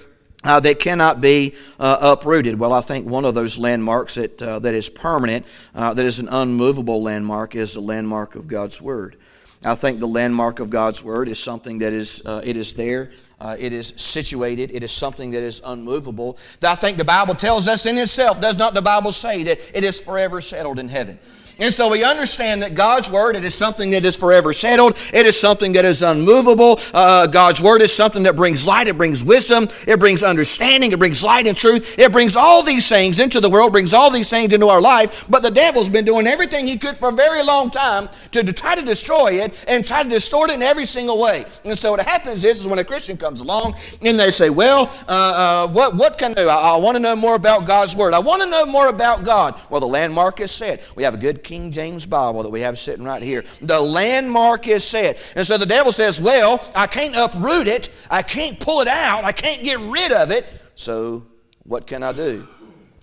uh, 0.45 0.61
that 0.61 0.81
cannot 0.81 1.21
be 1.21 1.55
uh, 1.79 1.99
uprooted. 2.01 2.59
Well, 2.59 2.73
I 2.73 2.81
think 2.81 3.07
one 3.07 3.25
of 3.25 3.35
those 3.35 3.59
landmarks 3.59 4.17
that, 4.17 4.41
uh, 4.43 4.59
that 4.61 4.75
is 4.75 4.91
permanent, 4.91 5.47
uh, 5.75 5.95
that 5.95 6.05
is 6.05 6.19
an 6.19 6.29
unmovable 6.29 7.03
landmark, 7.03 7.55
is 7.55 7.75
the 7.75 7.81
landmark 7.81 8.35
of 8.35 8.49
God's 8.49 8.81
Word. 8.81 9.17
I 9.65 9.75
think 9.75 10.01
the 10.01 10.09
landmark 10.09 10.59
of 10.59 10.71
God's 10.71 11.03
Word 11.03 11.29
is 11.29 11.39
something 11.39 11.79
that 11.79 11.93
is, 11.93 12.23
uh, 12.27 12.41
it 12.45 12.57
is 12.57 12.75
there 12.75 13.11
uh, 13.43 13.57
it 13.59 13.73
is 13.73 13.93
situated. 13.97 14.71
It 14.73 14.85
is 14.85 14.93
something 14.93 15.33
that 15.33 15.43
is 15.43 15.61
unmovable. 15.65 16.39
I 16.63 16.77
think 16.77 16.97
the 16.97 17.05
Bible 17.05 17.35
tells 17.35 17.67
us 17.67 17.87
in 17.87 17.99
itself, 17.99 18.41
does 18.41 18.57
not 18.57 18.73
the 18.73 18.83
Bible 18.83 19.11
say 19.11 19.43
that 19.43 19.59
it 19.75 19.83
is 19.83 20.01
forever 20.01 20.41
settled 20.41 20.79
in 20.79 20.89
heaven? 20.89 21.19
And 21.63 21.73
so 21.73 21.89
we 21.89 22.03
understand 22.03 22.61
that 22.63 22.75
God's 22.75 23.09
Word, 23.09 23.37
it 23.37 23.45
is 23.45 23.55
something 23.55 23.91
that 23.91 24.05
is 24.05 24.17
forever 24.17 24.53
settled. 24.53 24.99
It 25.15 25.27
is 25.27 25.39
something 25.39 25.73
that 25.75 25.85
is 25.85 26.03
unmovable. 26.03 26.81
Uh, 26.93 27.29
God's 27.29 27.63
Word 27.63 27.83
is 27.83 27.95
something 27.95 28.25
that 28.25 28.35
brings 28.35 28.67
light. 28.67 28.89
It 28.89 28.99
brings 28.99 29.25
wisdom. 29.25 29.69
It 29.87 30.01
brings 30.01 30.25
understanding. 30.25 30.91
It 30.91 30.99
brings 30.99 31.23
light 31.23 31.47
and 31.47 31.57
truth. 31.57 32.01
It 32.01 32.11
brings 32.11 32.37
all 32.37 32.65
these 32.65 32.89
things 32.89 33.21
into 33.21 33.39
the 33.39 33.49
world, 33.49 33.71
brings 33.71 33.95
all 33.95 34.11
these 34.11 34.29
things 34.29 34.53
into 34.53 34.67
our 34.67 34.81
life. 34.81 35.25
But 35.31 35.45
the 35.45 35.53
devil's 35.53 35.89
been 35.89 36.05
doing 36.05 36.27
everything 36.27 36.67
he 36.67 36.77
could 36.77 36.97
for 36.97 37.11
a 37.11 37.13
very 37.13 37.45
long 37.45 37.71
time 37.71 38.09
to, 38.33 38.43
to 38.43 38.53
try 38.53 38.75
to 38.75 38.83
destroy 38.83 39.35
it 39.35 39.65
and 39.69 39.87
try 39.87 40.03
to 40.03 40.09
distort 40.09 40.51
it 40.51 40.55
in 40.55 40.63
every 40.63 40.85
single 40.85 41.21
way. 41.21 41.45
And 41.65 41.79
so 41.79 41.93
what 41.93 42.01
happens 42.01 42.45
is, 42.45 42.61
is 42.61 42.67
when 42.67 42.81
a 42.81 42.85
Christian 42.85 43.17
comes 43.17 43.41
along 43.41 43.77
and 44.05 44.19
they 44.19 44.33
say, 44.33 44.51
well, 44.51 44.91
uh, 45.07 45.13
uh, 45.13 45.69
what, 45.69 45.95
what 45.95 46.19
can 46.19 46.33
I 46.33 46.35
do? 46.35 46.49
I, 46.49 46.73
I 46.73 46.77
want 46.79 46.97
to 46.97 47.01
know 47.01 47.15
more 47.15 47.37
about 47.37 47.67
God's 47.69 47.95
Word. 47.97 48.15
I 48.15 48.19
want 48.19 48.43
to 48.43 48.51
know 48.51 48.67
more 48.67 48.89
about 48.89 49.25
God. 49.25 49.61
Well, 49.71 49.81
the 49.81 49.87
landmark 49.87 50.41
is 50.41 50.51
set. 50.51 50.83
We 50.97 51.05
have 51.05 51.15
a 51.15 51.19
good 51.19 51.45
King 51.53 51.71
James 51.71 52.07
Bible 52.07 52.43
that 52.45 52.49
we 52.49 52.63
have 52.63 52.79
sitting 52.79 53.05
right 53.05 53.23
here. 53.23 53.45
The 53.61 53.79
landmark 53.79 54.67
is 54.67 54.83
set. 54.85 55.19
And 55.37 55.47
so 55.47 55.59
the 55.59 55.67
devil 55.67 55.93
says, 55.93 56.19
Well, 56.19 56.67
I 56.75 56.87
can't 56.87 57.15
uproot 57.15 57.67
it. 57.67 57.91
I 58.11 58.23
can't 58.23 58.59
pull 58.59 58.81
it 58.81 58.89
out. 58.89 59.25
I 59.25 59.33
can't 59.33 59.63
get 59.63 59.79
rid 59.79 60.13
of 60.13 60.31
it. 60.31 60.47
So 60.77 61.27
what 61.65 61.87
can 61.87 62.03
I 62.03 62.15
do? 62.15 62.49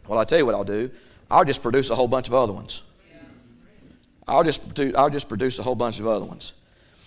Well, 0.07 0.17
I'll 0.17 0.25
tell 0.25 0.39
you 0.39 0.47
what 0.47 0.55
I'll 0.55 0.63
do. 0.63 0.89
I'll 1.29 1.45
just 1.45 1.61
produce 1.61 1.91
a 1.91 1.95
whole 1.95 2.07
bunch 2.07 2.27
of 2.27 2.33
other 2.33 2.51
ones. 2.51 2.81
I'll 4.27 4.43
just, 4.43 4.73
do, 4.73 4.93
I'll 4.97 5.11
just 5.11 5.29
produce 5.29 5.59
a 5.59 5.63
whole 5.63 5.75
bunch 5.75 5.99
of 5.99 6.07
other 6.07 6.25
ones. 6.25 6.53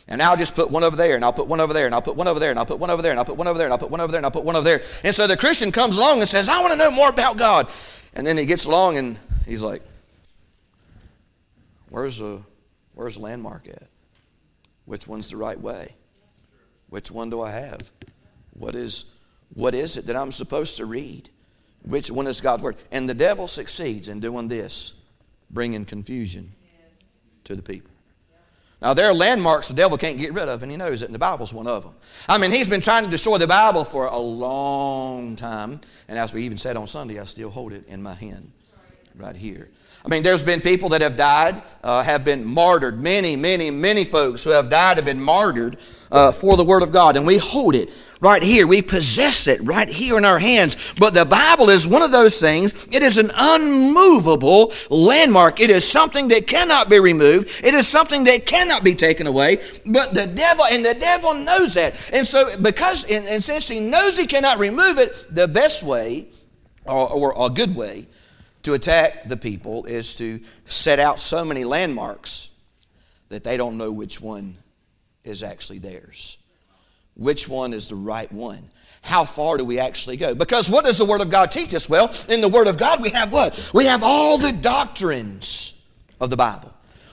And 0.06 0.22
I'll 0.22 0.37
just 0.37 0.54
put 0.54 0.70
one 0.70 0.84
over 0.84 0.94
there, 0.94 1.16
and 1.16 1.25
I'll 1.25 1.32
put 1.32 1.49
one 1.49 1.58
over 1.58 1.72
there, 1.72 1.87
and 1.87 1.94
I'll 1.94 2.02
put 2.02 2.14
one 2.14 2.28
over 2.28 2.38
there, 2.38 2.50
and 2.50 2.58
I'll 2.61 2.66
put 2.66 2.78
one 2.78 2.90
over 2.90 3.02
there, 3.02 3.11
and 3.11 3.18
I'll 3.18 3.26
put 3.26 3.37
one 3.37 3.49
over 3.49 3.58
there, 3.58 3.66
and 3.66 3.72
I'll 3.72 3.80
put 3.80 3.90
one 3.90 4.00
over 4.00 4.12
there, 4.12 4.18
and 4.18 4.26
I'll 4.26 4.30
put 4.30 4.44
one 4.44 4.54
over 4.54 4.64
there. 4.64 4.82
And 5.02 5.12
so 5.12 5.26
the 5.26 5.37
Christian 5.37 5.72
comes 5.72 5.96
along 5.96 6.20
and 6.20 6.28
says, 6.28 6.49
I 6.49 6.61
want 6.61 6.72
to 6.72 6.78
know 6.78 6.92
more 6.92 7.08
about 7.08 7.37
God. 7.37 7.68
And 8.14 8.25
then 8.25 8.38
he 8.38 8.46
gets 8.46 8.64
along 8.64 8.96
and 8.99 9.18
he's 9.44 9.64
like, 9.64 9.82
Where's 11.92 12.22
a 12.22 12.40
where's 12.94 13.18
landmark 13.18 13.68
at? 13.68 13.82
Which 14.87 15.06
one's 15.06 15.28
the 15.28 15.37
right 15.37 15.61
way? 15.61 15.94
Which 16.88 17.11
one 17.11 17.28
do 17.28 17.42
I 17.42 17.50
have? 17.50 17.90
What 18.54 18.75
is 18.75 19.04
what 19.52 19.75
is 19.75 19.99
it 19.99 20.06
that 20.06 20.16
I'm 20.16 20.32
supposed 20.32 20.78
to 20.78 20.87
read? 20.87 21.28
Which 21.82 22.11
one 22.11 22.26
is 22.26 22.40
God's 22.40 22.62
word? 22.62 22.76
And 22.90 23.06
the 23.06 23.14
devil 23.14 23.46
succeeds 23.46 24.08
in 24.08 24.20
doing 24.20 24.49
this, 24.49 24.94
bringing 25.50 25.84
confusion 25.84 26.50
to 27.44 27.54
the 27.54 27.62
people. 27.62 27.90
Now, 28.80 28.94
there 28.94 29.06
are 29.06 29.14
landmarks 29.14 29.68
the 29.68 29.75
devil 29.75 29.99
can't 29.99 30.18
get 30.18 30.32
rid 30.32 30.49
of, 30.49 30.62
and 30.62 30.72
he 30.72 30.78
knows 30.78 31.02
it, 31.02 31.06
and 31.06 31.14
the 31.14 31.18
Bible's 31.18 31.52
one 31.52 31.66
of 31.66 31.82
them. 31.82 31.92
I 32.26 32.38
mean, 32.38 32.52
he's 32.52 32.68
been 32.68 32.80
trying 32.80 33.04
to 33.04 33.11
destroy 33.11 33.37
the 33.37 33.46
Bible 33.46 33.84
for 33.84 34.06
a 34.06 34.18
long 34.18 35.37
time, 35.37 35.78
and 36.08 36.18
as 36.18 36.32
we 36.32 36.42
even 36.44 36.56
said 36.56 36.78
on 36.78 36.88
Sunday, 36.88 37.20
I 37.20 37.25
still 37.25 37.50
hold 37.50 37.75
it 37.75 37.87
in 37.87 38.02
my 38.02 38.14
hand 38.14 38.50
right 39.14 39.37
here. 39.37 39.68
I 40.04 40.09
mean, 40.09 40.23
there's 40.23 40.42
been 40.42 40.61
people 40.61 40.88
that 40.90 41.00
have 41.00 41.16
died, 41.16 41.62
uh, 41.85 42.02
have 42.02 42.25
been 42.25 42.44
martyred. 42.44 43.00
Many, 43.00 43.37
many, 43.37 43.71
many 43.71 44.04
folks 44.04 44.42
who 44.42 44.50
have 44.50 44.68
died 44.68 44.97
have 44.97 45.06
been 45.06 45.23
martyred 45.23 45.78
uh, 46.11 46.32
for 46.32 46.56
the 46.56 46.64
Word 46.64 46.82
of 46.82 46.90
God, 46.90 47.16
and 47.16 47.25
we 47.25 47.38
hold 47.38 47.76
it 47.76 47.90
right 48.21 48.42
here. 48.42 48.66
We 48.66 48.82
possess 48.82 49.47
it 49.47 49.61
right 49.62 49.88
here 49.88 50.18
in 50.18 50.25
our 50.25 50.40
hands. 50.40 50.76
But 50.99 51.14
the 51.14 51.25
Bible 51.25 51.71
is 51.71 51.87
one 51.87 52.02
of 52.02 52.11
those 52.11 52.40
things, 52.40 52.87
it 52.90 53.02
is 53.02 53.18
an 53.18 53.30
unmovable 53.35 54.73
landmark. 54.90 55.61
It 55.61 55.71
is 55.71 55.87
something 55.88 56.28
that 56.28 56.49
cannot 56.49 56.88
be 56.88 56.99
removed, 56.99 57.50
it 57.62 57.75
is 57.75 57.87
something 57.87 58.25
that 58.25 58.44
cannot 58.44 58.82
be 58.82 58.94
taken 58.94 59.28
away. 59.28 59.59
But 59.87 60.14
the 60.14 60.26
devil, 60.26 60.64
and 60.64 60.85
the 60.85 60.94
devil 60.94 61.35
knows 61.35 61.75
that. 61.75 62.11
And 62.12 62.26
so, 62.26 62.56
because, 62.59 63.04
and, 63.11 63.25
and 63.26 63.42
since 63.42 63.68
he 63.68 63.78
knows 63.78 64.18
he 64.18 64.26
cannot 64.26 64.59
remove 64.59 64.99
it, 64.99 65.26
the 65.30 65.47
best 65.47 65.85
way, 65.85 66.28
or, 66.87 67.09
or 67.09 67.47
a 67.47 67.50
good 67.50 67.76
way, 67.76 68.09
to 68.62 68.75
attack 68.75 69.28
the 69.28 69.37
people 69.37 69.85
is 69.87 70.14
to 70.16 70.40
set 70.64 70.99
out 70.99 71.19
so 71.19 71.45
many 71.45 71.64
landmarks 71.64 72.50
that 73.28 73.45
they 73.45 73.57
don't 73.57 73.78
know 73.78 73.90
which 73.90 74.21
one 74.21 74.57
is 75.25 75.42
actually 75.42 75.78
theirs. 75.78 76.38
Which 77.14 77.49
one 77.49 77.73
is 77.73 77.88
the 77.88 77.95
right 77.95 78.31
one? 78.33 78.71
How 79.02 79.25
far 79.25 79.57
do 79.59 79.64
we 79.64 79.78
actually 79.78 80.16
go? 80.16 80.35
Because 80.35 80.71
what 80.71 80.85
does 80.85 80.99
the 80.99 81.04
Word 81.04 81.21
of 81.21 81.31
God 81.31 81.50
teach 81.50 81.75
us? 81.75 81.88
Well, 81.88 82.14
in 82.28 82.40
the 82.40 82.49
Word 82.49 82.69
of 82.69 82.78
God, 82.78 83.02
we 83.02 83.11
have 83.11 83.33
what? 83.33 83.71
We 83.75 83.87
have 83.87 84.02
all 84.02 84.38
the 84.38 84.52
doctrines 84.52 85.75
of 86.21 86.31
the 86.31 86.37
Bible 86.37 86.73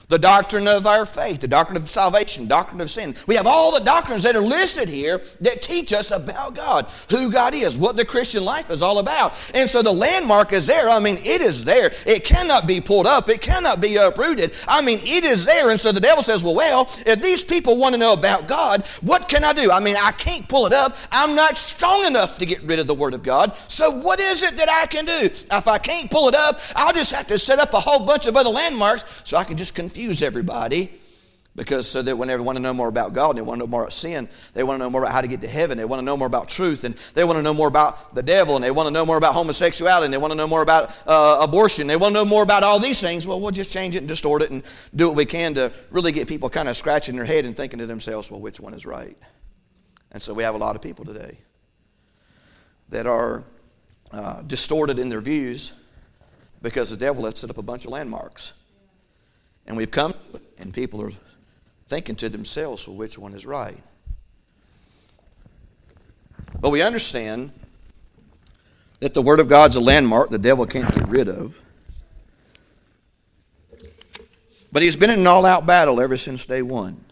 the 0.10 0.18
doctrine 0.20 0.68
of 0.68 0.86
our 0.86 1.06
faith, 1.06 1.40
the 1.40 1.48
doctrine 1.48 1.78
of 1.78 1.88
salvation, 1.88 2.48
doctrine 2.48 2.82
of 2.82 2.90
sin. 2.90 3.16
We 3.28 3.36
have 3.36 3.48
all 3.48 3.72
the 3.78 3.86
doctrines 3.86 4.24
that 4.24 4.36
are 4.36 4.42
listed 4.42 4.90
here 4.90 5.22
that 5.42 5.62
teach 5.62 5.94
us 5.94 6.12
about 6.12 6.56
God, 6.56 6.92
who 7.10 7.32
God 7.32 7.54
is, 7.54 7.78
what 7.78 7.96
the 7.96 8.04
Christian 8.04 8.44
life 8.44 8.70
is 8.72 8.82
all 8.82 9.00
about. 9.00 9.34
And 9.54 9.70
so 9.70 9.82
the 9.82 9.94
landmark 9.94 10.52
is 10.52 10.66
there. 10.66 10.90
I 10.90 11.00
mean, 11.00 11.18
it 11.18 11.42
is 11.42 11.64
there. 11.64 11.92
It 12.06 12.26
cannot 12.26 12.68
be 12.68 12.82
pulled 12.82 13.06
up, 13.06 13.30
it 13.30 13.42
cannot 13.42 13.80
be 13.80 13.96
uprooted. 13.96 14.54
I 14.68 14.82
mean, 14.82 15.00
it 15.04 15.24
is 15.24 15.46
there. 15.46 15.70
And 15.70 15.80
so 15.80 15.92
the 15.92 16.00
devil 16.00 16.24
says, 16.24 16.44
well, 16.44 16.56
well, 16.56 16.90
if 17.06 17.22
these 17.22 17.44
people 17.44 17.78
want 17.78 17.94
to 17.94 18.00
know 18.00 18.14
about 18.14 18.48
God, 18.48 18.86
what 19.02 19.30
can 19.30 19.44
I 19.44 19.54
do? 19.54 19.72
I 19.72 19.80
mean, 19.80 19.96
I 19.96 20.12
can't 20.12 20.48
pull 20.50 20.66
it 20.66 20.74
up. 20.74 20.96
I'm 21.12 21.36
not 21.36 21.56
strong 21.56 22.06
enough 22.06 22.40
to 22.40 22.48
get 22.48 22.64
rid 22.64 22.80
of 22.80 22.88
the 22.88 22.96
Word 22.96 23.14
of 23.14 23.22
God. 23.22 23.56
So 23.68 23.92
what 23.92 24.20
is 24.20 24.42
it 24.42 24.58
that 24.58 24.70
I 24.70 24.88
can 24.88 25.06
do? 25.06 25.30
If 25.52 25.68
I 25.68 25.78
can't 25.78 26.10
pull 26.10 26.28
it 26.28 26.36
up, 26.36 26.60
I'll 26.76 26.94
just 26.94 27.12
have 27.14 27.28
to 27.28 27.38
set 27.38 27.60
up 27.60 27.74
a 27.74 27.80
whole 27.80 28.06
bunch 28.06 28.26
of 28.26 28.36
other 28.36 28.50
landmarks 28.50 29.04
so 29.24 29.38
I 29.38 29.44
can 29.44 29.56
just 29.56 29.76
confuse 29.76 29.99
confuse 30.00 30.24
everybody 30.24 30.90
because 31.58 31.86
so 31.86 32.02
that 32.02 32.16
when 32.16 32.30
they 32.30 32.38
want 32.38 32.56
to 32.56 32.62
know 32.62 32.74
more 32.74 32.88
about 32.88 33.12
God 33.12 33.32
and 33.32 33.38
they 33.40 33.42
want 33.42 33.60
to 33.60 33.66
know 33.66 33.70
more 33.70 33.82
about 33.82 33.92
sin, 33.92 34.30
they 34.54 34.64
want 34.64 34.80
to 34.80 34.86
know 34.86 34.90
more 34.90 35.02
about 35.02 35.12
how 35.12 35.20
to 35.20 35.28
get 35.28 35.42
to 35.42 35.48
heaven, 35.48 35.78
they 35.78 35.84
want 35.84 36.00
to 36.00 36.06
know 36.06 36.16
more 36.16 36.26
about 36.26 36.48
truth, 36.48 36.86
and 36.86 36.96
they 37.16 37.26
want 37.26 37.36
to 37.36 37.44
know 37.44 37.54
more 37.54 37.68
about 37.68 38.16
the 38.16 38.24
devil, 38.24 38.56
and 38.56 38.64
they 38.64 38.72
want 38.72 38.88
to 38.88 38.92
know 38.92 39.06
more 39.06 39.18
about 39.18 39.34
homosexuality, 39.34 40.06
and 40.06 40.14
they 40.14 40.18
want 40.18 40.32
to 40.32 40.38
know 40.38 40.48
more 40.48 40.62
about 40.62 40.98
uh, 41.06 41.40
abortion, 41.42 41.86
they 41.86 41.98
want 41.98 42.16
to 42.16 42.22
know 42.22 42.24
more 42.24 42.44
about 42.44 42.64
all 42.64 42.80
these 42.80 43.02
things. 43.02 43.28
Well, 43.28 43.42
we'll 43.42 43.52
just 43.52 43.74
change 43.74 43.94
it 43.96 43.98
and 43.98 44.08
distort 44.08 44.42
it 44.42 44.52
and 44.52 44.64
do 44.96 45.10
what 45.10 45.18
we 45.18 45.26
can 45.26 45.54
to 45.56 45.74
really 45.92 46.14
get 46.14 46.30
people 46.30 46.50
kind 46.50 46.70
of 46.70 46.78
scratching 46.78 47.18
their 47.18 47.26
head 47.26 47.44
and 47.44 47.58
thinking 47.58 47.80
to 47.80 47.86
themselves, 47.86 48.32
well, 48.32 48.40
which 48.40 48.62
one 48.62 48.74
is 48.74 48.86
right? 48.86 49.18
And 50.14 50.24
so 50.24 50.34
we 50.34 50.44
have 50.44 50.56
a 50.56 50.60
lot 50.60 50.78
of 50.78 50.82
people 50.82 51.04
today 51.04 51.40
that 52.88 53.06
are 53.06 53.44
uh, 54.14 54.44
distorted 54.44 54.98
in 54.98 55.10
their 55.10 55.22
views 55.22 55.74
because 56.62 56.90
the 56.90 56.98
devil 56.98 57.26
has 57.26 57.38
set 57.38 57.50
up 57.50 57.58
a 57.58 57.62
bunch 57.62 57.84
of 57.84 57.92
landmarks. 57.92 58.54
And 59.70 59.78
we've 59.78 59.92
come, 59.92 60.16
and 60.58 60.74
people 60.74 61.02
are 61.02 61.12
thinking 61.88 62.16
to 62.18 62.28
themselves, 62.28 62.88
well, 62.88 62.98
which 62.98 63.18
one 63.20 63.34
is 63.34 63.46
right? 63.46 63.78
But 66.60 66.72
we 66.72 66.82
understand 66.82 67.52
that 69.00 69.14
the 69.14 69.22
Word 69.22 69.40
of 69.40 69.48
God's 69.48 69.76
a 69.76 69.80
landmark 69.80 70.32
the 70.32 70.40
devil 70.40 70.66
can't 70.66 70.94
get 70.94 71.08
rid 71.08 71.30
of. 71.30 71.62
But 74.72 74.82
he's 74.82 74.96
been 74.96 75.12
in 75.12 75.20
an 75.20 75.28
all 75.28 75.46
out 75.46 75.66
battle 75.66 76.02
ever 76.02 76.18
since 76.18 76.46
day 76.46 76.64
one. 76.64 77.06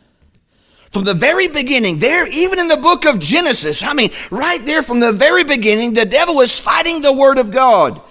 From 0.89 1.03
the 1.03 1.13
very 1.13 1.47
beginning, 1.47 1.99
there, 1.99 2.27
even 2.27 2.59
in 2.59 2.67
the 2.67 2.77
book 2.77 3.05
of 3.05 3.19
Genesis, 3.19 3.83
I 3.83 3.93
mean, 3.93 4.09
right 4.31 4.59
there 4.65 4.81
from 4.81 4.99
the 4.99 5.11
very 5.11 5.43
beginning, 5.43 5.93
the 5.93 6.05
devil 6.05 6.35
was 6.35 6.59
fighting 6.59 7.01
the 7.01 7.13
Word 7.13 7.37
of 7.37 7.51
God. 7.51 8.01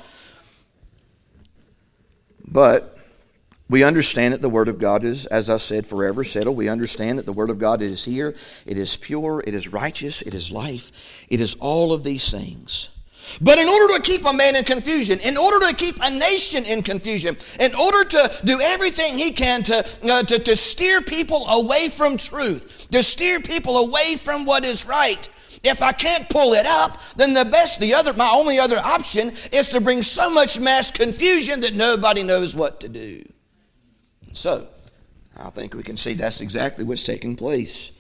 But 2.47 2.96
we 3.69 3.83
understand 3.83 4.33
that 4.33 4.43
the 4.43 4.51
Word 4.51 4.69
of 4.69 4.79
God 4.79 5.03
is, 5.03 5.27
as 5.27 5.51
I 5.51 5.57
said, 5.57 5.87
forever 5.87 6.23
settled. 6.23 6.57
We 6.57 6.69
understand 6.69 7.19
that 7.19 7.27
the 7.27 7.33
Word 7.33 7.51
of 7.51 7.59
God 7.59 7.83
is 7.83 8.05
here. 8.05 8.35
It 8.65 8.79
is 8.79 8.95
pure. 8.95 9.43
It 9.45 9.55
is 9.55 9.69
righteous. 9.69 10.23
It 10.23 10.35
is 10.35 10.53
life. 10.53 10.93
It 11.29 11.41
is 11.41 11.57
all 11.57 11.93
of 11.93 12.05
these 12.05 12.31
things. 12.31 12.91
But 13.41 13.59
in 13.59 13.69
order 13.69 13.97
to 13.97 14.03
keep 14.03 14.25
a 14.25 14.33
man 14.33 14.55
in 14.55 14.63
confusion, 14.63 15.19
in 15.19 15.37
order 15.37 15.59
to 15.67 15.75
keep 15.75 15.97
a 16.01 16.11
nation 16.11 16.65
in 16.65 16.83
confusion, 16.83 17.37
in 17.59 17.75
order 17.75 18.05
to 18.05 18.33
do 18.45 18.61
everything 18.61 19.19
he 19.19 19.33
can 19.33 19.65
to, 19.65 19.85
uh, 20.05 20.23
to, 20.23 20.39
to 20.39 20.55
steer 20.55 21.01
people 21.01 21.45
away 21.49 21.89
from 21.89 22.17
truth, 22.17 22.89
to 22.93 23.03
steer 23.03 23.41
people 23.41 23.79
away 23.79 24.15
from 24.15 24.45
what 24.45 24.65
is 24.65 24.87
right, 24.87 25.29
if 25.65 25.83
I 25.83 25.91
can't 25.91 26.29
pull 26.29 26.53
it 26.55 26.67
up, 26.67 27.01
then 27.17 27.35
the 27.35 27.45
best, 27.45 27.81
the 27.81 27.95
other, 27.95 28.15
my 28.15 28.31
only 28.31 28.61
other 28.61 28.79
option 28.79 29.33
is 29.51 29.71
to 29.71 29.81
bring 29.81 30.03
so 30.03 30.31
much 30.31 30.61
mass 30.61 30.93
confusion 30.93 31.59
that 31.61 31.75
nobody 31.75 32.23
knows 32.23 32.55
what 32.55 32.79
to 32.81 32.89
do. 32.89 33.25
So, 34.37 34.69
I 35.35 35.49
think 35.49 35.75
we 35.75 35.83
can 35.83 35.97
see 35.97 36.13
that's 36.13 36.43
exactly 36.43 36.85
what's 36.85 37.05
taking 37.05 37.37
place 37.37 37.91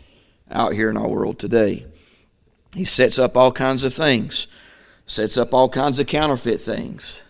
out 0.50 0.74
here 0.74 0.90
in 0.90 0.98
our 0.98 1.08
world 1.08 1.38
today. 1.38 1.86
He 2.74 2.84
sets 2.84 3.18
up 3.18 3.38
all 3.38 3.50
kinds 3.52 3.84
of 3.84 3.94
things, 3.94 4.46
sets 5.06 5.38
up 5.38 5.54
all 5.54 5.70
kinds 5.70 5.98
of 5.98 6.06
counterfeit 6.06 6.60
things. 6.60 7.22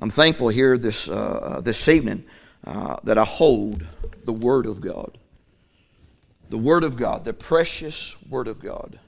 I'm 0.00 0.10
thankful 0.10 0.48
here 0.48 0.78
this, 0.78 1.08
uh, 1.08 1.40
uh, 1.42 1.60
this 1.60 1.88
evening 1.88 2.24
uh, 2.64 2.98
that 3.02 3.18
I 3.18 3.24
hold 3.24 3.84
the 4.24 4.32
Word 4.32 4.66
of 4.66 4.80
God. 4.80 5.18
The 6.50 6.58
Word 6.58 6.84
of 6.84 6.96
God, 6.96 7.24
the 7.24 7.32
precious 7.32 8.16
Word 8.28 8.46
of 8.46 8.60
God 8.60 9.00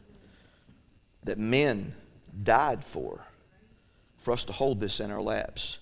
that 1.22 1.38
men 1.38 1.94
died 2.42 2.84
for, 2.84 3.24
for 4.16 4.32
us 4.32 4.44
to 4.46 4.52
hold 4.52 4.80
this 4.80 4.98
in 4.98 5.12
our 5.12 5.22
laps 5.22 5.78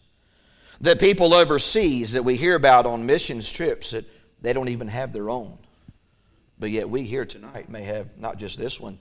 that 0.80 1.00
people 1.00 1.34
overseas 1.34 2.12
that 2.12 2.22
we 2.22 2.36
hear 2.36 2.54
about 2.54 2.86
on 2.86 3.06
missions 3.06 3.50
trips 3.50 3.92
that 3.92 4.04
they 4.42 4.52
don't 4.52 4.68
even 4.68 4.88
have 4.88 5.12
their 5.12 5.30
own. 5.30 5.58
But 6.58 6.70
yet 6.70 6.88
we 6.88 7.02
here 7.02 7.24
tonight 7.24 7.68
may 7.68 7.82
have 7.82 8.18
not 8.18 8.38
just 8.38 8.58
this 8.58 8.80
one, 8.80 8.98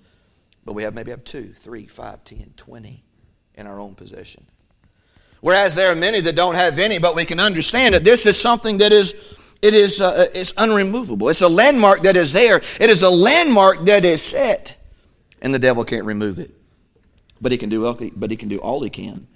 but 0.65 0.73
we 0.73 0.83
have 0.83 0.93
maybe 0.93 1.11
have 1.11 1.23
two, 1.23 1.53
three, 1.53 1.87
five, 1.87 2.23
ten, 2.23 2.53
twenty 2.57 3.03
in 3.55 3.67
our 3.67 3.79
own 3.79 3.95
possession. 3.95 4.45
Whereas 5.41 5.75
there 5.75 5.91
are 5.91 5.95
many 5.95 6.21
that 6.21 6.35
don't 6.35 6.55
have 6.55 6.79
any, 6.79 6.97
but 6.97 7.15
we 7.15 7.25
can 7.25 7.39
understand 7.39 7.93
that 7.93 8.03
this 8.03 8.25
is 8.25 8.39
something 8.39 8.79
that 8.79 8.91
is 8.91 9.37
it 9.61 9.73
is 9.73 10.01
uh, 10.01 10.25
it's 10.33 10.53
unremovable. 10.53 11.29
It's 11.29 11.41
a 11.41 11.47
landmark 11.47 12.03
that 12.03 12.17
is 12.17 12.33
there. 12.33 12.57
It 12.79 12.89
is 12.89 13.03
a 13.03 13.09
landmark 13.09 13.85
that 13.85 14.05
is 14.05 14.21
set, 14.21 14.75
and 15.41 15.53
the 15.53 15.59
devil 15.59 15.83
can't 15.83 16.05
remove 16.05 16.39
it. 16.39 16.51
But 17.41 17.51
he 17.51 17.57
can 17.57 17.69
do 17.69 18.11
but 18.15 18.31
he 18.31 18.37
can 18.37 18.49
do 18.49 18.57
all 18.59 18.81
he 18.81 18.89
can 18.89 19.27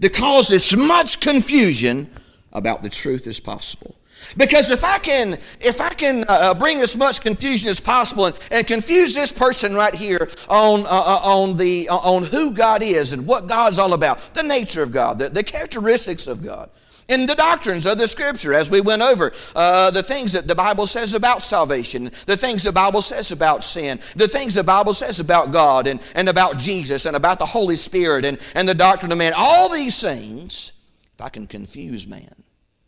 to 0.00 0.08
cause 0.08 0.52
as 0.52 0.76
much 0.76 1.20
confusion 1.20 2.10
about 2.52 2.82
the 2.82 2.88
truth 2.88 3.26
as 3.26 3.40
possible. 3.40 3.96
Because 4.36 4.70
if 4.70 4.82
I 4.82 4.98
can, 4.98 5.34
if 5.60 5.80
I 5.80 5.90
can 5.90 6.24
uh, 6.24 6.26
uh, 6.28 6.54
bring 6.54 6.80
as 6.80 6.96
much 6.96 7.20
confusion 7.20 7.68
as 7.68 7.80
possible 7.80 8.26
and, 8.26 8.38
and 8.50 8.66
confuse 8.66 9.14
this 9.14 9.30
person 9.30 9.74
right 9.74 9.94
here 9.94 10.28
on, 10.48 10.80
uh, 10.80 10.88
uh 10.88 11.20
on, 11.22 11.56
the, 11.56 11.88
uh, 11.88 11.96
on 11.96 12.24
who 12.24 12.52
God 12.52 12.82
is 12.82 13.12
and 13.12 13.26
what 13.26 13.46
God's 13.46 13.78
all 13.78 13.92
about, 13.92 14.18
the 14.34 14.42
nature 14.42 14.82
of 14.82 14.90
God, 14.90 15.18
the, 15.18 15.28
the 15.28 15.44
characteristics 15.44 16.26
of 16.26 16.42
God, 16.42 16.70
in 17.08 17.26
the 17.26 17.34
doctrines 17.34 17.86
of 17.86 17.98
the 17.98 18.06
Scripture 18.06 18.52
as 18.52 18.70
we 18.70 18.80
went 18.80 19.02
over 19.02 19.32
uh, 19.54 19.90
the 19.90 20.02
things 20.02 20.32
that 20.32 20.48
the 20.48 20.54
Bible 20.54 20.86
says 20.86 21.14
about 21.14 21.42
salvation, 21.42 22.10
the 22.26 22.36
things 22.36 22.64
the 22.64 22.72
Bible 22.72 23.02
says 23.02 23.32
about 23.32 23.62
sin, 23.62 24.00
the 24.16 24.28
things 24.28 24.54
the 24.54 24.64
Bible 24.64 24.92
says 24.92 25.20
about 25.20 25.52
God 25.52 25.86
and, 25.86 26.00
and 26.14 26.28
about 26.28 26.58
Jesus 26.58 27.06
and 27.06 27.16
about 27.16 27.38
the 27.38 27.46
Holy 27.46 27.76
Spirit 27.76 28.24
and, 28.24 28.38
and 28.54 28.68
the 28.68 28.74
doctrine 28.74 29.12
of 29.12 29.18
man. 29.18 29.32
All 29.36 29.72
these 29.72 30.00
things, 30.00 30.72
if 31.14 31.20
I 31.20 31.28
can 31.28 31.46
confuse 31.46 32.06
man 32.06 32.34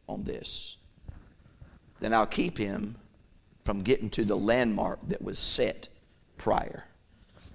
on 0.08 0.24
this, 0.24 0.76
then 2.00 2.12
I'll 2.12 2.26
keep 2.26 2.58
him 2.58 2.96
from 3.64 3.82
getting 3.82 4.10
to 4.10 4.24
the 4.24 4.36
landmark 4.36 4.98
that 5.08 5.22
was 5.22 5.38
set 5.38 5.88
prior. 6.38 6.84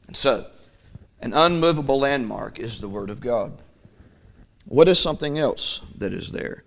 And 0.07 0.15
so, 0.15 0.47
an 1.21 1.33
unmovable 1.33 1.99
landmark 1.99 2.59
is 2.59 2.79
the 2.79 2.89
Word 2.89 3.09
of 3.09 3.21
God. 3.21 3.53
What 4.65 4.87
is 4.87 4.99
something 4.99 5.37
else 5.37 5.81
that 5.97 6.13
is 6.13 6.31
there? 6.31 6.63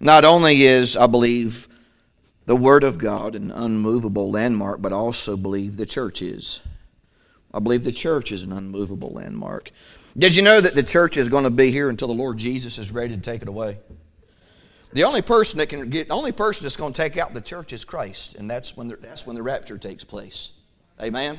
Not 0.00 0.24
only 0.24 0.62
is, 0.62 0.96
I 0.96 1.06
believe, 1.06 1.68
the 2.46 2.56
Word 2.56 2.84
of 2.84 2.98
God 2.98 3.34
an 3.34 3.50
unmovable 3.50 4.30
landmark, 4.30 4.80
but 4.80 4.92
I 4.92 4.96
also 4.96 5.36
believe 5.36 5.76
the 5.76 5.86
church 5.86 6.22
is. 6.22 6.60
I 7.52 7.58
believe 7.58 7.84
the 7.84 7.92
church 7.92 8.32
is 8.32 8.42
an 8.42 8.52
unmovable 8.52 9.10
landmark. 9.10 9.70
Did 10.16 10.34
you 10.34 10.42
know 10.42 10.60
that 10.60 10.74
the 10.74 10.82
church 10.82 11.16
is 11.16 11.28
going 11.28 11.44
to 11.44 11.50
be 11.50 11.70
here 11.70 11.88
until 11.88 12.08
the 12.08 12.14
Lord 12.14 12.38
Jesus 12.38 12.78
is 12.78 12.90
ready 12.90 13.14
to 13.14 13.20
take 13.20 13.42
it 13.42 13.48
away? 13.48 13.78
The 14.92 15.04
only 15.04 15.22
person 15.22 15.58
that 15.58 15.68
can 15.68 15.90
get, 15.90 16.10
only 16.10 16.32
person 16.32 16.64
that's 16.64 16.76
going 16.76 16.92
to 16.92 17.02
take 17.02 17.18
out 17.18 17.34
the 17.34 17.40
church 17.40 17.72
is 17.72 17.84
Christ, 17.84 18.34
and 18.36 18.50
that's 18.50 18.76
when 18.76 18.88
the, 18.88 18.96
that's 18.96 19.26
when 19.26 19.36
the 19.36 19.42
rapture 19.42 19.76
takes 19.76 20.02
place. 20.02 20.52
Amen. 21.02 21.38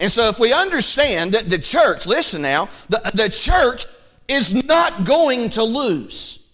And 0.00 0.10
so, 0.10 0.28
if 0.28 0.40
we 0.40 0.52
understand 0.52 1.32
that 1.32 1.48
the 1.48 1.58
church, 1.58 2.06
listen 2.06 2.42
now, 2.42 2.68
the, 2.88 3.10
the 3.14 3.28
church 3.28 3.86
is 4.28 4.64
not 4.64 5.04
going 5.04 5.50
to 5.50 5.62
lose 5.62 6.48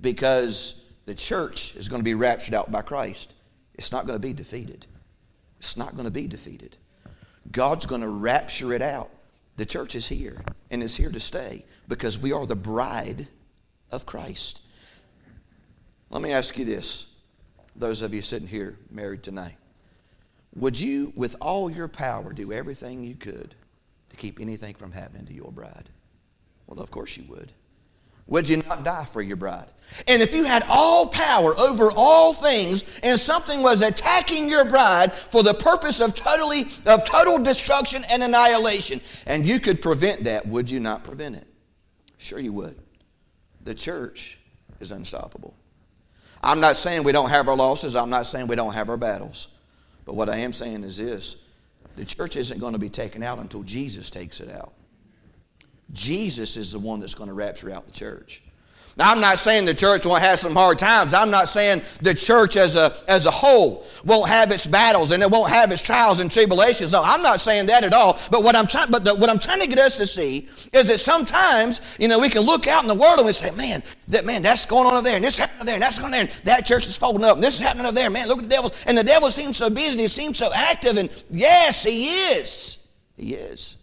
because 0.00 0.84
the 1.06 1.14
church 1.14 1.76
is 1.76 1.88
going 1.88 2.00
to 2.00 2.04
be 2.04 2.14
raptured 2.14 2.54
out 2.54 2.70
by 2.70 2.82
Christ. 2.82 3.34
It's 3.74 3.92
not 3.92 4.06
going 4.06 4.18
to 4.18 4.26
be 4.26 4.32
defeated. 4.32 4.86
It's 5.58 5.76
not 5.76 5.94
going 5.94 6.06
to 6.06 6.12
be 6.12 6.26
defeated. 6.26 6.76
God's 7.50 7.86
going 7.86 8.00
to 8.00 8.08
rapture 8.08 8.72
it 8.72 8.82
out. 8.82 9.10
The 9.56 9.66
church 9.66 9.94
is 9.94 10.08
here 10.08 10.42
and 10.70 10.82
is 10.82 10.96
here 10.96 11.10
to 11.10 11.20
stay 11.20 11.64
because 11.88 12.18
we 12.18 12.32
are 12.32 12.46
the 12.46 12.56
bride 12.56 13.28
of 13.90 14.06
Christ. 14.06 14.62
Let 16.10 16.22
me 16.22 16.32
ask 16.32 16.58
you 16.58 16.64
this 16.64 17.06
those 17.76 18.02
of 18.02 18.14
you 18.14 18.20
sitting 18.20 18.48
here 18.48 18.78
married 18.90 19.22
tonight. 19.22 19.56
Would 20.54 20.78
you, 20.78 21.12
with 21.16 21.36
all 21.40 21.68
your 21.68 21.88
power, 21.88 22.32
do 22.32 22.52
everything 22.52 23.02
you 23.02 23.16
could 23.16 23.54
to 24.10 24.16
keep 24.16 24.40
anything 24.40 24.74
from 24.74 24.92
happening 24.92 25.26
to 25.26 25.34
your 25.34 25.50
bride? 25.50 25.90
Well, 26.66 26.80
of 26.80 26.90
course 26.90 27.16
you 27.16 27.24
would. 27.28 27.52
Would 28.26 28.48
you 28.48 28.58
not 28.68 28.84
die 28.84 29.04
for 29.04 29.20
your 29.20 29.36
bride? 29.36 29.66
And 30.08 30.22
if 30.22 30.34
you 30.34 30.44
had 30.44 30.64
all 30.68 31.06
power 31.06 31.58
over 31.58 31.90
all 31.94 32.32
things 32.32 32.84
and 33.02 33.18
something 33.18 33.62
was 33.62 33.82
attacking 33.82 34.48
your 34.48 34.64
bride 34.64 35.12
for 35.12 35.42
the 35.42 35.52
purpose 35.52 36.00
of 36.00 36.14
totally 36.14 36.62
of 36.86 37.04
total 37.04 37.38
destruction 37.38 38.02
and 38.10 38.22
annihilation 38.22 39.02
and 39.26 39.46
you 39.46 39.60
could 39.60 39.82
prevent 39.82 40.24
that, 40.24 40.46
would 40.46 40.70
you 40.70 40.80
not 40.80 41.04
prevent 41.04 41.36
it? 41.36 41.46
Sure 42.16 42.38
you 42.38 42.52
would. 42.54 42.78
The 43.62 43.74
church 43.74 44.38
is 44.80 44.90
unstoppable. 44.90 45.54
I'm 46.42 46.60
not 46.60 46.76
saying 46.76 47.04
we 47.04 47.12
don't 47.12 47.30
have 47.30 47.48
our 47.48 47.56
losses, 47.56 47.94
I'm 47.94 48.10
not 48.10 48.26
saying 48.26 48.46
we 48.46 48.56
don't 48.56 48.74
have 48.74 48.88
our 48.88 48.96
battles. 48.96 49.48
But 50.06 50.14
what 50.14 50.30
I 50.30 50.36
am 50.36 50.52
saying 50.54 50.82
is 50.84 50.96
this 50.96 51.44
the 51.96 52.04
church 52.04 52.36
isn't 52.36 52.58
going 52.58 52.72
to 52.72 52.78
be 52.78 52.88
taken 52.88 53.22
out 53.22 53.38
until 53.38 53.62
Jesus 53.62 54.08
takes 54.08 54.40
it 54.40 54.50
out. 54.50 54.72
Jesus 55.92 56.56
is 56.56 56.72
the 56.72 56.78
one 56.78 57.00
that's 57.00 57.14
going 57.14 57.28
to 57.28 57.34
rapture 57.34 57.72
out 57.72 57.86
the 57.86 57.92
church. 57.92 58.42
Now, 58.96 59.10
I'm 59.10 59.20
not 59.20 59.40
saying 59.40 59.64
the 59.64 59.74
church 59.74 60.06
won't 60.06 60.22
have 60.22 60.38
some 60.38 60.54
hard 60.54 60.78
times. 60.78 61.14
I'm 61.14 61.30
not 61.30 61.48
saying 61.48 61.82
the 62.00 62.14
church 62.14 62.56
as 62.56 62.76
a, 62.76 62.94
as 63.08 63.26
a 63.26 63.30
whole 63.30 63.84
won't 64.04 64.28
have 64.28 64.52
its 64.52 64.68
battles 64.68 65.10
and 65.10 65.20
it 65.20 65.28
won't 65.28 65.50
have 65.50 65.72
its 65.72 65.82
trials 65.82 66.20
and 66.20 66.30
tribulations. 66.30 66.92
No, 66.92 67.02
I'm 67.02 67.20
not 67.20 67.40
saying 67.40 67.66
that 67.66 67.82
at 67.82 67.92
all. 67.92 68.20
But 68.30 68.44
what 68.44 68.54
I'm 68.54 68.68
trying, 68.68 68.92
but 68.92 69.04
the, 69.04 69.12
what 69.16 69.28
I'm 69.28 69.40
trying 69.40 69.60
to 69.60 69.66
get 69.66 69.80
us 69.80 69.96
to 69.98 70.06
see 70.06 70.48
is 70.72 70.86
that 70.86 70.98
sometimes, 70.98 71.96
you 71.98 72.06
know, 72.06 72.20
we 72.20 72.28
can 72.28 72.42
look 72.42 72.68
out 72.68 72.84
in 72.84 72.88
the 72.88 72.94
world 72.94 73.18
and 73.18 73.26
we 73.26 73.32
say, 73.32 73.50
man, 73.52 73.82
that 74.08 74.24
man, 74.24 74.42
that's 74.42 74.64
going 74.64 74.86
on 74.86 74.92
over 74.92 75.02
there, 75.02 75.16
and 75.16 75.24
this 75.24 75.38
happening 75.38 75.58
over 75.58 75.66
there, 75.66 75.74
and 75.74 75.82
that's 75.82 75.98
going 75.98 76.06
on 76.06 76.12
there, 76.12 76.20
and 76.20 76.30
that 76.44 76.64
church 76.64 76.86
is 76.86 76.96
folding 76.96 77.24
up, 77.24 77.34
and 77.34 77.42
this 77.42 77.56
is 77.56 77.60
happening 77.62 77.86
over 77.86 77.94
there. 77.94 78.10
Man, 78.10 78.28
look 78.28 78.38
at 78.38 78.44
the 78.44 78.50
devil. 78.50 78.70
And 78.86 78.96
the 78.96 79.02
devil 79.02 79.28
seems 79.32 79.56
so 79.56 79.70
busy 79.70 79.92
and 79.92 80.00
he 80.00 80.08
seems 80.08 80.38
so 80.38 80.50
active. 80.54 80.98
And 80.98 81.10
yes, 81.30 81.82
he 81.82 82.04
is. 82.04 82.78
He 83.16 83.34
is. 83.34 83.76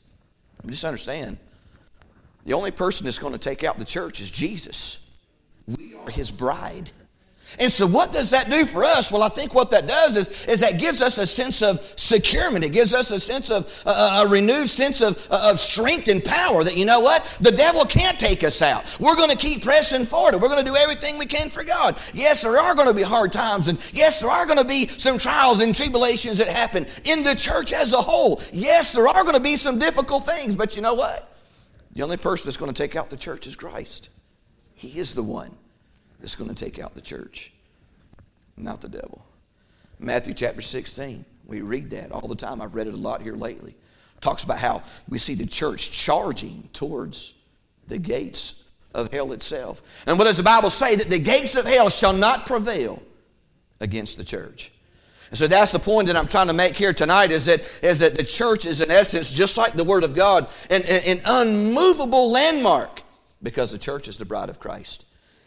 Just 0.68 0.86
understand 0.86 1.38
the 2.44 2.54
only 2.54 2.72
person 2.72 3.06
that's 3.06 3.20
going 3.20 3.34
to 3.34 3.40
take 3.40 3.64
out 3.64 3.78
the 3.78 3.86
church 3.86 4.20
is 4.20 4.32
Jesus. 4.32 5.10
We 5.68 5.96
are 5.96 6.10
his 6.10 6.32
bride. 6.32 6.92
And 7.60 7.72
so, 7.72 7.86
what 7.86 8.14
does 8.14 8.30
that 8.30 8.50
do 8.50 8.66
for 8.66 8.84
us? 8.84 9.12
Well, 9.12 9.24
I 9.24 9.30
think 9.30 9.54
what 9.54 9.70
that 9.72 9.88
does 9.88 10.16
is, 10.16 10.46
is 10.46 10.62
that 10.62 10.80
gives 10.80 11.02
us 11.02 11.18
a 11.18 11.28
sense 11.28 11.62
of 11.62 11.82
securement. 11.98 12.64
It 12.64 12.70
gives 12.70 12.94
us 12.94 13.12
a 13.12 13.20
sense 13.20 13.52
of 13.52 13.66
a 13.86 14.26
renewed 14.30 14.70
sense 14.70 15.02
of, 15.02 15.28
of 15.30 15.60
strength 15.60 16.08
and 16.08 16.24
power 16.24 16.64
that, 16.64 16.78
you 16.78 16.86
know 16.86 17.02
what? 17.02 17.26
The 17.42 17.52
devil 17.52 17.84
can't 17.84 18.18
take 18.18 18.44
us 18.44 18.62
out. 18.62 18.96
We're 19.00 19.16
going 19.16 19.30
to 19.30 19.38
keep 19.38 19.64
pressing 19.64 20.06
forward. 20.06 20.36
We're 20.36 20.48
going 20.48 20.64
to 20.64 20.72
do 20.72 20.78
everything 20.78 21.18
we 21.18 21.26
can 21.26 21.50
for 21.50 21.64
God. 21.64 22.00
Yes, 22.14 22.44
there 22.44 22.58
are 22.58 22.74
going 22.74 22.88
to 22.88 22.94
be 22.94 23.04
hard 23.04 23.32
times, 23.32 23.68
and 23.68 23.78
yes, 23.94 24.22
there 24.22 24.30
are 24.30 24.46
going 24.46 24.60
to 24.60 24.66
be 24.66 24.88
some 24.88 25.18
trials 25.18 25.62
and 25.62 25.76
tribulations 25.76 26.38
that 26.38 26.48
happen 26.48 26.86
in 27.04 27.24
the 27.24 27.36
church 27.36 27.74
as 27.74 27.94
a 27.94 28.02
whole. 28.02 28.42
Yes, 28.54 28.94
there 28.94 29.08
are 29.08 29.24
going 29.24 29.36
to 29.36 29.42
be 29.42 29.58
some 29.58 29.78
difficult 29.78 30.26
things, 30.26 30.56
but 30.56 30.76
you 30.76 30.82
know 30.82 30.94
what? 30.94 31.31
The 31.94 32.04
only 32.04 32.18
person 32.18 32.48
that's 32.48 32.58
going 32.58 32.74
to 32.74 32.82
take 32.82 32.96
out 32.96 33.10
the 33.10 33.18
church 33.18 33.48
is 33.48 33.56
Christ. 33.56 34.10
He 34.74 34.98
is 34.98 35.14
the 35.14 35.24
one 35.24 35.56
that's 36.20 36.36
going 36.36 36.50
to 36.50 36.56
take 36.56 36.80
out 36.80 36.94
the 36.94 37.02
church, 37.02 37.52
not 38.58 38.82
the 38.82 38.90
devil. 38.90 39.26
Matthew 40.00 40.34
chapter 40.34 40.62
16, 40.62 41.26
we 41.46 41.62
read 41.62 41.90
that 41.92 42.12
all 42.12 42.28
the 42.28 42.36
time. 42.36 42.62
I've 42.62 42.76
read 42.76 42.88
it 42.88 42.94
a 42.94 42.98
lot 42.98 43.22
here 43.22 43.36
lately. 43.36 43.76
Talks 44.22 44.44
about 44.44 44.60
how 44.60 44.84
we 45.10 45.18
see 45.18 45.36
the 45.36 45.46
church 45.46 45.92
charging 45.92 46.70
towards 46.74 47.34
the 47.88 47.98
gates 47.98 48.64
of 48.94 49.12
hell 49.12 49.32
itself. 49.34 49.82
And 50.06 50.18
what 50.18 50.26
does 50.26 50.38
the 50.38 50.44
Bible 50.44 50.70
say? 50.70 50.96
That 50.96 51.10
the 51.10 51.20
gates 51.20 51.56
of 51.56 51.66
hell 51.66 51.90
shall 51.90 52.14
not 52.14 52.46
prevail 52.46 53.02
against 53.80 54.18
the 54.18 54.24
church. 54.24 54.72
So 55.34 55.48
that's 55.48 55.72
the 55.72 55.80
point 55.80 56.08
that 56.08 56.18
I'm 56.18 56.28
trying 56.28 56.48
to 56.48 56.54
make 56.54 56.76
here 56.76 56.94
tonight 56.94 57.32
is 57.32 57.46
that, 57.46 57.62
is 57.82 58.00
that 58.00 58.16
the 58.16 58.24
church 58.24 58.66
is, 58.66 58.82
in 58.82 58.92
essence, 58.92 59.32
just 59.32 59.58
like 59.58 59.74
the 59.74 59.84
Word 59.84 60.04
of 60.04 60.14
God, 60.14 60.50
an, 60.70 60.82
an 60.84 61.22
unmovable 61.26 62.32
landmark 62.32 63.02
because 63.42 63.72
the 63.72 63.78
church 63.78 64.10
is 64.10 64.18
the 64.18 64.26
bride 64.26 64.50
of 64.50 64.60
Christ. 64.60 65.06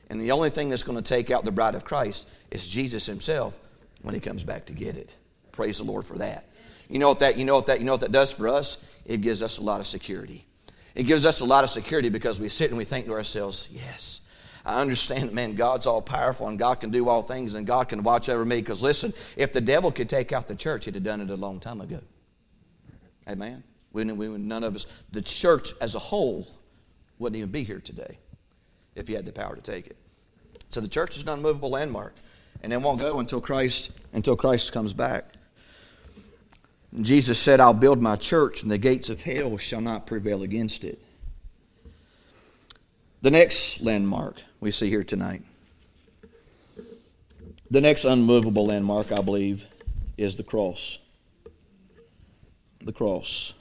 And 0.09 0.21
the 0.21 0.33
only 0.33 0.51
thing 0.51 0.71
that's 0.71 0.83
going 0.85 0.97
to 0.97 1.03
take 1.03 1.31
out 1.31 1.45
the 1.45 1.53
bride 1.53 1.75
of 1.75 1.85
Christ 1.85 2.29
is 2.51 2.67
Jesus 2.67 3.05
Himself 3.05 3.59
when 4.03 4.15
He 4.15 4.21
comes 4.21 4.43
back 4.43 4.67
to 4.67 4.73
get 4.73 4.97
it. 4.97 5.15
Praise 5.53 5.79
the 5.79 5.85
Lord 5.85 6.05
for 6.07 6.17
that. 6.19 6.49
You 6.89 6.99
know 6.99 7.09
what 7.09 7.21
that, 7.21 7.37
you 7.37 7.45
know 7.45 7.57
what 7.57 7.67
that, 7.67 7.79
you 7.79 7.85
know 7.85 7.93
what 7.93 8.01
that 8.03 8.13
does 8.13 8.33
for 8.33 8.49
us? 8.49 8.79
It 9.05 9.21
gives 9.21 9.43
us 9.43 9.59
a 9.59 9.63
lot 9.63 9.81
of 9.81 9.87
security. 9.87 10.47
It 10.95 11.05
gives 11.05 11.27
us 11.27 11.41
a 11.41 11.45
lot 11.45 11.65
of 11.65 11.71
security 11.71 12.09
because 12.09 12.41
we 12.41 12.49
sit 12.49 12.71
and 12.71 12.79
we 12.79 12.85
think 12.85 13.07
to 13.07 13.13
ourselves, 13.13 13.69
yes, 13.71 14.21
I 14.65 14.81
understand, 14.81 15.33
man, 15.33 15.57
God's 15.57 15.87
all 15.87 16.01
powerful 16.01 16.49
and 16.49 16.59
God 16.59 16.77
can 16.77 16.91
do 16.91 17.09
all 17.09 17.21
things 17.21 17.55
and 17.55 17.67
God 17.67 17.89
can 17.89 18.03
watch 18.03 18.29
over 18.29 18.45
me. 18.45 18.57
Because 18.57 18.83
listen, 18.83 19.13
if 19.37 19.53
the 19.53 19.61
devil 19.61 19.93
could 19.93 20.09
take 20.09 20.33
out 20.33 20.49
the 20.49 20.57
church, 20.57 20.87
he'd 20.87 20.95
have 20.95 21.05
done 21.05 21.21
it 21.21 21.31
a 21.31 21.37
long 21.37 21.61
time 21.61 21.81
ago. 21.81 22.01
Amen. 23.29 23.63
We, 23.93 24.05
we, 24.05 24.29
none 24.39 24.65
of 24.65 24.75
us, 24.75 24.87
the 25.13 25.23
church 25.23 25.73
as 25.81 25.95
a 25.95 25.99
whole, 25.99 26.47
wouldn't 27.19 27.37
even 27.37 27.51
be 27.51 27.63
here 27.63 27.81
today 27.81 28.19
if 28.95 29.07
he 29.07 29.15
had 29.15 29.27
the 29.27 29.33
power 29.33 29.55
to 29.55 29.63
take 29.63 29.87
it. 29.87 29.97
So 30.69 30.81
the 30.81 30.89
church 30.89 31.17
is 31.17 31.23
an 31.23 31.29
unmovable 31.29 31.71
landmark, 31.71 32.15
and 32.63 32.73
it 32.73 32.81
won't 32.81 33.01
go 33.01 33.21
until 33.21 33.41
Christ 33.41 33.93
until 34.13 34.37
Christ 34.37 34.73
comes 34.73 34.93
back. 34.93 35.27
Jesus 37.01 37.39
said, 37.39 37.61
"I'll 37.61 37.73
build 37.73 38.01
my 38.01 38.17
church, 38.17 38.63
and 38.63 38.71
the 38.71 38.79
gates 38.79 39.09
of 39.09 39.23
hell 39.23 39.57
shall 39.59 39.81
not 39.81 40.07
prevail 40.07 40.43
against 40.43 40.85
it." 40.85 41.01
The 43.25 43.31
next 43.31 43.81
landmark 43.81 44.37
we 44.61 44.71
see 44.71 44.91
here 44.91 45.03
tonight. 45.03 45.41
The 47.71 47.81
next 47.81 48.05
unmovable 48.05 48.67
landmark, 48.67 49.13
I 49.13 49.23
believe, 49.23 49.65
is 50.19 50.37
the 50.37 50.43
cross. 50.43 50.99
The 52.83 52.93
cross. 52.93 53.55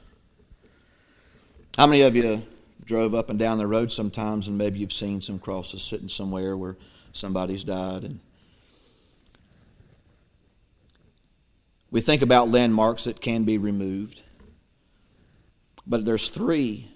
How 1.78 1.88
many 1.88 2.02
of 2.02 2.14
you 2.14 2.44
drove 2.84 3.16
up 3.16 3.30
and 3.30 3.40
down 3.40 3.58
the 3.58 3.66
road 3.66 3.90
sometimes 3.90 4.50
and 4.50 4.58
maybe 4.58 4.80
you've 4.80 4.92
seen 4.92 5.22
some 5.22 5.40
crosses 5.40 5.82
sitting 5.82 6.10
somewhere 6.10 6.58
where 6.58 6.76
somebody's 7.14 7.64
died 7.64 8.04
and 8.04 8.20
we 11.90 12.02
think 12.02 12.22
about 12.22 12.50
landmarks 12.50 13.06
that 13.06 13.22
can 13.22 13.46
be 13.46 13.58
removed 13.58 14.24
but 15.88 16.04
there's 16.04 16.28
three 16.28 16.92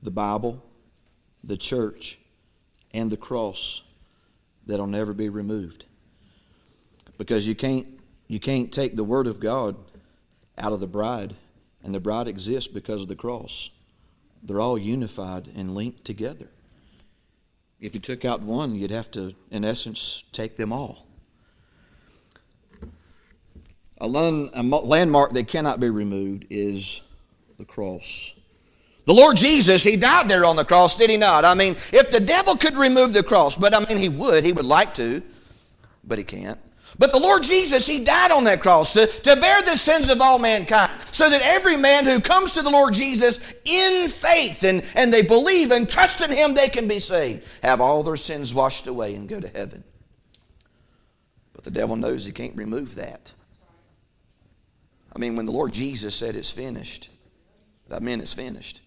the 0.00 0.12
bible 0.12 0.62
the 1.42 1.56
church, 1.56 2.18
and 2.92 3.10
the 3.10 3.16
cross 3.16 3.82
that'll 4.66 4.86
never 4.86 5.12
be 5.12 5.28
removed. 5.28 5.84
Because 7.18 7.46
you 7.46 7.54
can't, 7.54 7.86
you 8.26 8.40
can't 8.40 8.72
take 8.72 8.96
the 8.96 9.04
Word 9.04 9.26
of 9.26 9.40
God 9.40 9.76
out 10.58 10.72
of 10.72 10.80
the 10.80 10.86
bride, 10.86 11.34
and 11.82 11.94
the 11.94 12.00
bride 12.00 12.28
exists 12.28 12.72
because 12.72 13.02
of 13.02 13.08
the 13.08 13.16
cross. 13.16 13.70
They're 14.42 14.60
all 14.60 14.78
unified 14.78 15.48
and 15.56 15.74
linked 15.74 16.04
together. 16.04 16.48
If 17.80 17.94
you 17.94 18.00
took 18.00 18.24
out 18.24 18.40
one, 18.40 18.74
you'd 18.74 18.90
have 18.90 19.10
to, 19.12 19.34
in 19.50 19.64
essence, 19.64 20.24
take 20.32 20.56
them 20.56 20.72
all. 20.72 21.06
A, 23.98 24.08
landmark 24.08 25.32
that 25.32 25.48
cannot 25.48 25.80
be 25.80 25.90
removed 25.90 26.46
is 26.50 27.00
the 27.56 27.64
cross. 27.64 28.34
The 29.06 29.14
Lord 29.14 29.36
Jesus, 29.36 29.84
He 29.84 29.96
died 29.96 30.28
there 30.28 30.44
on 30.44 30.56
the 30.56 30.64
cross, 30.64 30.96
did 30.96 31.10
He 31.10 31.16
not? 31.16 31.44
I 31.44 31.54
mean, 31.54 31.74
if 31.92 32.10
the 32.10 32.20
devil 32.20 32.56
could 32.56 32.76
remove 32.76 33.12
the 33.12 33.22
cross, 33.22 33.56
but 33.56 33.72
I 33.72 33.80
mean, 33.86 33.96
He 33.96 34.08
would, 34.08 34.44
He 34.44 34.52
would 34.52 34.64
like 34.64 34.94
to, 34.94 35.22
but 36.04 36.18
He 36.18 36.24
can't. 36.24 36.58
But 36.98 37.12
the 37.12 37.20
Lord 37.20 37.44
Jesus, 37.44 37.86
He 37.86 38.02
died 38.02 38.32
on 38.32 38.44
that 38.44 38.60
cross 38.60 38.94
to, 38.94 39.06
to 39.06 39.36
bear 39.36 39.62
the 39.62 39.76
sins 39.76 40.10
of 40.10 40.20
all 40.20 40.40
mankind, 40.40 40.90
so 41.12 41.30
that 41.30 41.40
every 41.44 41.76
man 41.76 42.04
who 42.04 42.20
comes 42.20 42.52
to 42.52 42.62
the 42.62 42.70
Lord 42.70 42.94
Jesus 42.94 43.54
in 43.64 44.08
faith 44.08 44.64
and, 44.64 44.84
and 44.96 45.12
they 45.12 45.22
believe 45.22 45.70
and 45.70 45.88
trust 45.88 46.28
in 46.28 46.36
Him, 46.36 46.54
they 46.54 46.68
can 46.68 46.88
be 46.88 46.98
saved, 46.98 47.46
have 47.62 47.80
all 47.80 48.02
their 48.02 48.16
sins 48.16 48.52
washed 48.52 48.88
away, 48.88 49.14
and 49.14 49.28
go 49.28 49.38
to 49.38 49.48
heaven. 49.48 49.84
But 51.52 51.62
the 51.62 51.70
devil 51.70 51.94
knows 51.94 52.26
he 52.26 52.32
can't 52.32 52.56
remove 52.56 52.96
that. 52.96 53.32
I 55.14 55.18
mean, 55.20 55.36
when 55.36 55.46
the 55.46 55.52
Lord 55.52 55.72
Jesus 55.72 56.16
said 56.16 56.34
it's 56.34 56.50
finished, 56.50 57.08
that 57.88 58.02
meant 58.02 58.20
it's 58.20 58.34
finished. 58.34 58.82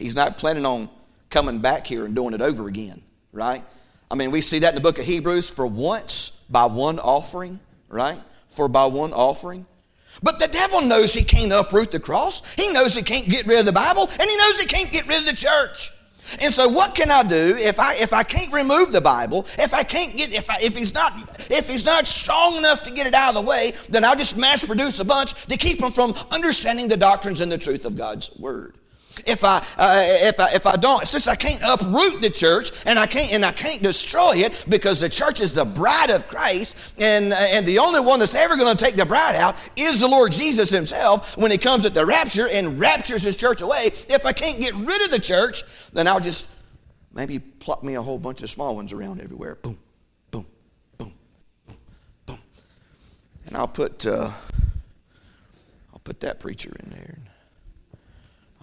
He's 0.00 0.16
not 0.16 0.38
planning 0.38 0.64
on 0.64 0.88
coming 1.28 1.58
back 1.58 1.86
here 1.86 2.04
and 2.04 2.14
doing 2.14 2.34
it 2.34 2.40
over 2.40 2.68
again, 2.68 3.02
right? 3.32 3.62
I 4.10 4.14
mean, 4.16 4.30
we 4.30 4.40
see 4.40 4.58
that 4.60 4.70
in 4.70 4.74
the 4.74 4.80
book 4.80 4.98
of 4.98 5.04
Hebrews 5.04 5.50
for 5.50 5.66
once 5.66 6.30
by 6.50 6.64
one 6.64 6.98
offering, 6.98 7.60
right? 7.88 8.20
For 8.48 8.68
by 8.68 8.86
one 8.86 9.12
offering. 9.12 9.66
But 10.22 10.40
the 10.40 10.48
devil 10.48 10.82
knows 10.82 11.14
he 11.14 11.22
can't 11.22 11.52
uproot 11.52 11.92
the 11.92 12.00
cross. 12.00 12.54
He 12.54 12.72
knows 12.72 12.94
he 12.94 13.02
can't 13.02 13.28
get 13.28 13.46
rid 13.46 13.60
of 13.60 13.66
the 13.66 13.72
Bible, 13.72 14.02
and 14.02 14.22
he 14.22 14.36
knows 14.36 14.60
he 14.60 14.66
can't 14.66 14.90
get 14.90 15.06
rid 15.06 15.18
of 15.18 15.26
the 15.26 15.36
church. 15.36 15.90
And 16.42 16.52
so 16.52 16.68
what 16.68 16.94
can 16.94 17.10
I 17.10 17.22
do 17.22 17.56
if 17.58 17.80
I 17.80 17.94
if 17.94 18.12
I 18.12 18.22
can't 18.22 18.52
remove 18.52 18.92
the 18.92 19.00
Bible, 19.00 19.46
if 19.58 19.72
I 19.72 19.82
can't 19.82 20.16
get 20.16 20.32
if 20.32 20.50
I, 20.50 20.58
if 20.60 20.76
he's 20.76 20.94
not 20.94 21.12
if 21.50 21.68
he's 21.68 21.84
not 21.84 22.06
strong 22.06 22.56
enough 22.56 22.82
to 22.84 22.92
get 22.92 23.06
it 23.06 23.14
out 23.14 23.34
of 23.34 23.42
the 23.42 23.50
way, 23.50 23.72
then 23.88 24.04
I'll 24.04 24.16
just 24.16 24.36
mass 24.36 24.64
produce 24.64 25.00
a 25.00 25.04
bunch 25.04 25.34
to 25.46 25.56
keep 25.56 25.80
him 25.80 25.90
from 25.90 26.14
understanding 26.30 26.88
the 26.88 26.96
doctrines 26.96 27.40
and 27.40 27.50
the 27.50 27.58
truth 27.58 27.84
of 27.84 27.96
God's 27.96 28.30
word 28.38 28.79
if 29.26 29.44
I 29.44 29.58
uh, 29.78 30.02
if 30.04 30.38
I 30.40 30.50
if 30.52 30.66
I 30.66 30.76
don't 30.76 31.06
since 31.06 31.28
I 31.28 31.34
can't 31.34 31.62
uproot 31.64 32.20
the 32.20 32.30
church 32.30 32.70
and 32.86 32.98
I 32.98 33.06
can't 33.06 33.32
and 33.32 33.44
I 33.44 33.52
can't 33.52 33.82
destroy 33.82 34.36
it 34.36 34.64
because 34.68 35.00
the 35.00 35.08
church 35.08 35.40
is 35.40 35.52
the 35.52 35.64
bride 35.64 36.10
of 36.10 36.28
Christ 36.28 36.94
and 37.00 37.32
uh, 37.32 37.36
and 37.36 37.66
the 37.66 37.78
only 37.78 38.00
one 38.00 38.18
that's 38.18 38.34
ever 38.34 38.56
going 38.56 38.74
to 38.74 38.84
take 38.84 38.96
the 38.96 39.06
bride 39.06 39.36
out 39.36 39.56
is 39.76 40.00
the 40.00 40.08
Lord 40.08 40.32
Jesus 40.32 40.70
himself 40.70 41.36
when 41.36 41.50
he 41.50 41.58
comes 41.58 41.84
at 41.86 41.94
the 41.94 42.04
rapture 42.04 42.48
and 42.52 42.78
raptures 42.78 43.22
his 43.22 43.36
church 43.36 43.62
away. 43.62 43.86
If 44.08 44.26
I 44.26 44.32
can't 44.32 44.60
get 44.60 44.74
rid 44.74 45.02
of 45.02 45.10
the 45.10 45.20
church 45.20 45.62
then 45.92 46.06
I'll 46.06 46.20
just 46.20 46.50
maybe 47.12 47.38
plop 47.38 47.82
me 47.82 47.94
a 47.94 48.02
whole 48.02 48.18
bunch 48.18 48.42
of 48.42 48.50
small 48.50 48.76
ones 48.76 48.92
around 48.92 49.20
everywhere. 49.20 49.56
Boom 49.56 49.78
boom 50.30 50.46
boom 50.98 51.12
boom 51.66 51.76
boom. 52.26 52.38
And 53.46 53.56
I'll 53.56 53.68
put 53.68 54.06
uh, 54.06 54.30
I'll 55.92 56.00
put 56.04 56.20
that 56.20 56.40
preacher 56.40 56.74
in 56.84 56.90
there 56.90 57.18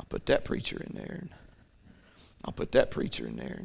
put 0.10 0.26
that 0.28 0.46
preacher 0.46 0.82
in 0.82 0.96
there. 0.96 1.18
And 1.22 1.30
I'll 2.46 2.54
put 2.54 2.72
that 2.74 2.92
preacher 2.92 3.28
in 3.28 3.36
there. 3.36 3.62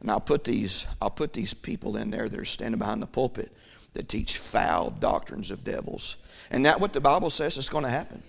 And 0.00 0.10
I'll 0.10 0.20
put 0.20 0.44
these, 0.44 0.86
I'll 1.00 1.10
put 1.10 1.32
these 1.32 1.54
people 1.54 1.96
in 1.96 2.10
there 2.10 2.28
that 2.28 2.38
are 2.38 2.44
standing 2.44 2.78
behind 2.78 3.00
the 3.00 3.06
pulpit 3.06 3.50
that 3.94 4.08
teach 4.08 4.36
foul 4.36 4.90
doctrines 4.90 5.50
of 5.50 5.64
devils. 5.64 6.18
And 6.50 6.66
that 6.66 6.80
what 6.80 6.92
the 6.92 7.00
Bible 7.00 7.30
says 7.30 7.56
is 7.56 7.68
going 7.68 7.84
to 7.84 7.90
happen. 7.90 8.22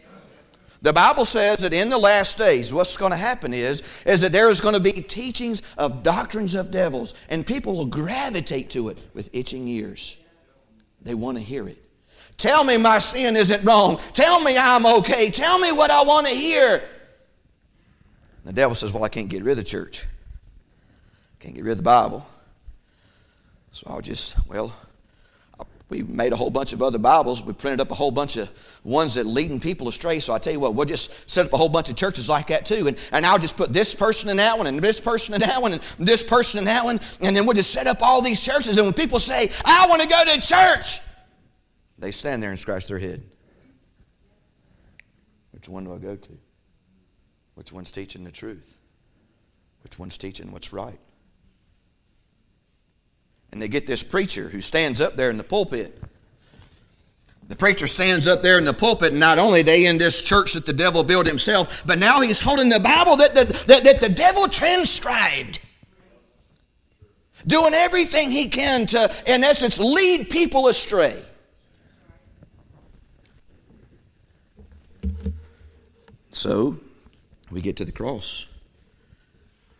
The 0.82 0.94
Bible 0.94 1.26
says 1.26 1.58
that 1.60 1.74
in 1.74 1.90
the 1.90 1.98
last 1.98 2.38
days, 2.38 2.72
what's 2.72 2.98
going 2.98 3.12
to 3.12 3.18
happen 3.18 3.54
is, 3.54 3.82
is 4.06 4.22
that 4.22 4.32
there 4.32 4.48
is 4.48 4.62
going 4.62 4.76
to 4.76 4.80
be 4.80 4.92
teachings 4.92 5.64
of 5.78 6.04
doctrines 6.04 6.54
of 6.56 6.70
devils, 6.70 7.16
and 7.30 7.46
people 7.46 7.76
will 7.76 7.88
gravitate 7.88 8.70
to 8.72 8.90
it 8.90 9.00
with 9.14 9.30
itching 9.34 9.68
ears. 9.68 10.18
They 11.02 11.16
want 11.16 11.38
to 11.38 11.44
hear 11.44 11.68
it. 11.68 11.84
Tell 12.38 12.64
me 12.64 12.78
my 12.78 13.00
sin 13.00 13.36
isn't 13.36 13.64
wrong. 13.64 13.98
Tell 14.14 14.42
me 14.42 14.56
I'm 14.58 14.86
okay. 14.86 15.30
Tell 15.32 15.58
me 15.58 15.72
what 15.72 15.90
I 15.90 16.04
want 16.04 16.28
to 16.28 16.34
hear. 16.34 16.84
The 18.44 18.54
devil 18.54 18.76
says, 18.76 18.94
Well, 18.94 19.04
I 19.04 19.10
can't 19.10 19.28
get 19.28 19.44
rid 19.44 19.52
of 19.52 19.58
the 19.58 19.64
church. 19.64 20.06
I 20.06 21.44
Can't 21.44 21.56
get 21.56 21.64
rid 21.64 21.72
of 21.72 21.78
the 21.78 21.84
Bible. 21.84 22.26
So 23.72 23.88
I'll 23.90 24.02
just, 24.02 24.36
well, 24.48 24.74
we 25.90 26.04
made 26.04 26.34
a 26.34 26.36
whole 26.36 26.50
bunch 26.50 26.74
of 26.74 26.82
other 26.82 26.98
Bibles. 26.98 27.44
We 27.44 27.54
printed 27.54 27.80
up 27.80 27.92
a 27.92 27.96
whole 27.96 28.12
bunch 28.12 28.36
of 28.36 28.50
ones 28.84 29.16
that 29.16 29.26
leading 29.26 29.60
people 29.60 29.88
astray. 29.88 30.20
So 30.20 30.34
I 30.34 30.38
tell 30.38 30.52
you 30.52 30.60
what, 30.60 30.76
we'll 30.76 30.86
just 30.86 31.30
set 31.30 31.46
up 31.46 31.54
a 31.54 31.58
whole 31.58 31.70
bunch 31.70 31.90
of 31.90 31.96
churches 31.96 32.28
like 32.28 32.48
that 32.48 32.66
too. 32.66 32.88
And, 32.88 32.98
and 33.14 33.26
I'll 33.26 33.40
just 33.40 33.56
put 33.56 33.72
this 33.72 33.96
person 33.96 34.30
in 34.30 34.38
that 34.38 34.58
one, 34.58 34.68
and 34.68 34.80
this 34.82 35.00
person 35.00 35.34
in 35.34 35.40
that 35.42 35.62
one, 35.62 35.74
and 35.74 35.82
this 35.98 36.24
person 36.24 36.60
in 36.60 36.66
that 36.66 36.84
one. 36.84 37.00
And 37.22 37.36
then 37.36 37.46
we'll 37.46 37.56
just 37.56 37.72
set 37.72 37.88
up 37.88 38.02
all 38.02 38.22
these 38.22 38.44
churches. 38.44 38.78
And 38.78 38.86
when 38.86 38.94
people 38.94 39.20
say, 39.20 39.50
I 39.64 39.86
want 39.88 40.02
to 40.02 40.08
go 40.08 40.24
to 40.26 40.42
church, 40.42 41.00
they 41.98 42.12
stand 42.12 42.42
there 42.42 42.52
and 42.52 42.60
scratch 42.60 42.88
their 42.88 43.00
head. 43.00 43.24
Which 45.52 45.68
one 45.68 45.86
do 45.86 45.94
I 45.94 45.98
go 45.98 46.16
to? 46.16 46.38
Which 47.56 47.72
one's 47.72 47.92
teaching 47.92 48.24
the 48.24 48.32
truth? 48.32 48.80
Which 49.84 49.98
one's 49.98 50.18
teaching 50.18 50.52
what's 50.52 50.72
right? 50.72 51.00
And 53.52 53.62
they 53.62 53.68
get 53.68 53.88
this 53.88 54.04
preacher 54.04 54.50
who 54.50 54.62
stands 54.62 55.02
up 55.02 55.16
there 55.16 55.30
in 55.30 55.38
the 55.38 55.44
pulpit. 55.44 56.00
The 57.48 57.56
preacher 57.56 57.88
stands 57.88 58.28
up 58.28 58.42
there 58.42 58.58
in 58.58 58.66
the 58.66 58.74
pulpit, 58.74 59.12
and 59.12 59.20
not 59.20 59.40
only 59.40 59.62
they 59.64 59.86
in 59.86 59.98
this 59.98 60.22
church 60.22 60.54
that 60.54 60.66
the 60.66 60.74
devil 60.74 61.04
built 61.04 61.26
himself, 61.26 61.82
but 61.86 61.98
now 61.98 62.20
he's 62.20 62.42
holding 62.42 62.70
the 62.70 62.80
Bible 62.80 63.16
that 63.16 63.34
the, 63.34 63.46
that, 63.68 63.84
that 63.86 64.02
the 64.02 64.10
devil 64.10 64.48
transcribed. 64.48 65.62
Doing 67.48 67.74
everything 67.74 68.30
he 68.30 68.50
can 68.50 68.86
to, 68.88 69.24
in 69.26 69.44
essence, 69.44 69.80
lead 69.80 70.30
people 70.30 70.68
astray. 70.68 71.18
So 76.38 76.78
we 77.50 77.62
get 77.62 77.78
to 77.78 77.86
the 77.86 77.92
cross. 77.92 78.46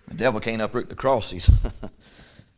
The 0.08 0.16
devil 0.16 0.40
can't 0.40 0.60
uproot 0.60 0.90
the 0.90 0.96
cross. 0.96 1.30
He's 1.30 1.52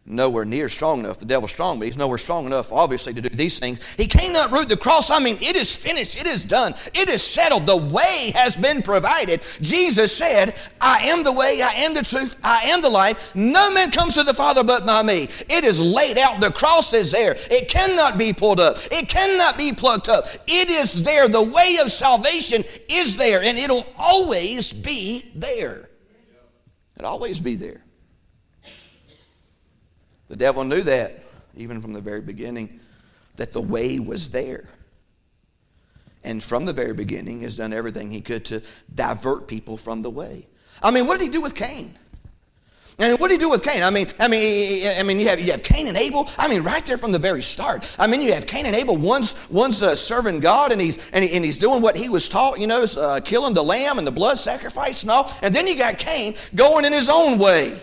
nowhere 0.09 0.43
near 0.43 0.67
strong 0.67 0.99
enough. 0.99 1.19
The 1.19 1.25
devil's 1.25 1.51
strong, 1.51 1.79
but 1.79 1.85
he's 1.85 1.97
nowhere 1.97 2.17
strong 2.17 2.45
enough, 2.45 2.73
obviously, 2.73 3.13
to 3.13 3.21
do 3.21 3.29
these 3.29 3.59
things. 3.59 3.95
He 3.95 4.07
can't 4.07 4.35
uproot 4.35 4.67
the 4.67 4.75
cross. 4.75 5.11
I 5.11 5.19
mean, 5.19 5.37
it 5.39 5.55
is 5.55 5.77
finished. 5.77 6.19
It 6.19 6.27
is 6.27 6.43
done. 6.43 6.73
It 6.93 7.09
is 7.09 7.21
settled. 7.21 7.67
The 7.67 7.77
way 7.77 8.31
has 8.35 8.57
been 8.57 8.81
provided. 8.81 9.41
Jesus 9.61 10.15
said, 10.15 10.55
I 10.81 11.07
am 11.07 11.23
the 11.23 11.31
way, 11.31 11.61
I 11.63 11.71
am 11.77 11.93
the 11.93 12.03
truth, 12.03 12.35
I 12.43 12.63
am 12.65 12.81
the 12.81 12.89
life. 12.89 13.33
No 13.35 13.71
man 13.73 13.91
comes 13.91 14.15
to 14.15 14.23
the 14.23 14.33
Father 14.33 14.63
but 14.63 14.85
by 14.85 15.03
me. 15.03 15.23
It 15.49 15.63
is 15.63 15.79
laid 15.79 16.17
out. 16.17 16.41
The 16.41 16.51
cross 16.51 16.93
is 16.93 17.11
there. 17.11 17.35
It 17.51 17.69
cannot 17.69 18.17
be 18.17 18.33
pulled 18.33 18.59
up. 18.59 18.77
It 18.91 19.07
cannot 19.07 19.57
be 19.57 19.71
plucked 19.71 20.09
up. 20.09 20.25
It 20.47 20.69
is 20.69 21.03
there. 21.03 21.27
The 21.27 21.43
way 21.43 21.77
of 21.81 21.91
salvation 21.91 22.63
is 22.89 23.15
there, 23.15 23.43
and 23.43 23.57
it'll 23.57 23.85
always 23.97 24.73
be 24.73 25.31
there. 25.35 25.89
It'll 26.97 27.11
always 27.11 27.39
be 27.39 27.55
there. 27.55 27.83
The 30.29 30.35
devil 30.35 30.63
knew 30.63 30.81
that, 30.83 31.19
even 31.57 31.81
from 31.81 31.93
the 31.93 32.01
very 32.01 32.21
beginning, 32.21 32.79
that 33.35 33.51
the 33.51 33.61
way 33.61 33.99
was 33.99 34.29
there. 34.29 34.65
And 36.23 36.41
from 36.43 36.65
the 36.65 36.73
very 36.73 36.93
beginning, 36.93 37.41
has 37.41 37.57
done 37.57 37.73
everything 37.73 38.11
he 38.11 38.21
could 38.21 38.45
to 38.45 38.61
divert 38.93 39.47
people 39.47 39.75
from 39.75 40.01
the 40.01 40.09
way. 40.09 40.47
I 40.81 40.91
mean, 40.91 41.07
what 41.07 41.19
did 41.19 41.25
he 41.25 41.31
do 41.31 41.41
with 41.41 41.55
Cain? 41.55 41.97
And 42.99 43.17
what 43.17 43.29
did 43.29 43.35
he 43.35 43.37
do 43.39 43.49
with 43.49 43.63
Cain? 43.63 43.81
I 43.81 43.89
mean, 43.89 44.07
I 44.19 44.27
mean, 44.27 44.85
I 44.99 45.03
mean, 45.03 45.19
you 45.19 45.29
have 45.29 45.39
you 45.39 45.51
have 45.51 45.63
Cain 45.63 45.87
and 45.87 45.95
Abel. 45.95 46.29
I 46.37 46.49
mean, 46.49 46.63
right 46.63 46.85
there 46.85 46.97
from 46.97 47.13
the 47.13 47.19
very 47.19 47.41
start. 47.41 47.95
I 47.97 48.07
mean, 48.07 48.21
you 48.21 48.33
have 48.33 48.45
Cain 48.45 48.65
and 48.65 48.75
Abel. 48.75 48.97
One's 48.97 49.49
one's 49.49 49.81
uh, 49.81 49.95
serving 49.95 50.41
God, 50.41 50.73
and 50.73 50.81
he's 50.81 50.97
and, 51.11 51.23
he, 51.23 51.33
and, 51.33 51.45
he's 51.45 51.57
doing 51.57 51.81
what 51.81 51.95
he 51.95 52.09
was 52.09 52.27
taught. 52.27 52.59
You 52.59 52.67
know, 52.67 52.83
uh, 52.97 53.21
killing 53.21 53.53
the 53.53 53.63
lamb 53.63 53.99
and 53.99 54.05
the 54.05 54.11
blood 54.11 54.37
sacrifice 54.37 55.03
and 55.03 55.11
all. 55.11 55.33
And 55.41 55.55
then 55.55 55.65
you 55.65 55.77
got 55.77 55.97
Cain 55.97 56.35
going 56.55 56.83
in 56.83 56.91
his 56.91 57.09
own 57.09 57.39
way 57.39 57.79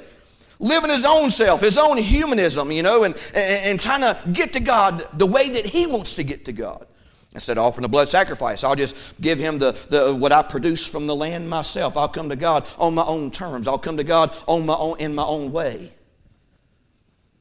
living 0.58 0.90
his 0.90 1.04
own 1.04 1.30
self, 1.30 1.60
his 1.60 1.78
own 1.78 1.98
humanism, 1.98 2.70
you 2.70 2.82
know, 2.82 3.04
and, 3.04 3.14
and, 3.34 3.66
and, 3.66 3.80
trying 3.80 4.00
to 4.00 4.16
get 4.30 4.52
to 4.54 4.60
God 4.60 5.04
the 5.18 5.26
way 5.26 5.50
that 5.50 5.66
he 5.66 5.86
wants 5.86 6.14
to 6.14 6.24
get 6.24 6.44
to 6.46 6.52
God. 6.52 6.86
Instead 7.34 7.58
of 7.58 7.64
offering 7.64 7.84
a 7.84 7.88
blood 7.88 8.08
sacrifice, 8.08 8.64
I'll 8.64 8.74
just 8.74 9.20
give 9.20 9.38
him 9.38 9.58
the, 9.58 9.72
the 9.90 10.14
what 10.14 10.32
I 10.32 10.42
produce 10.42 10.86
from 10.86 11.06
the 11.06 11.14
land 11.14 11.50
myself. 11.50 11.96
I'll 11.96 12.08
come 12.08 12.30
to 12.30 12.36
God 12.36 12.66
on 12.78 12.94
my 12.94 13.04
own 13.04 13.30
terms. 13.30 13.68
I'll 13.68 13.78
come 13.78 13.98
to 13.98 14.04
God 14.04 14.34
on 14.48 14.64
my 14.64 14.74
own 14.74 14.98
in 15.00 15.14
my 15.14 15.24
own 15.24 15.52
way. 15.52 15.92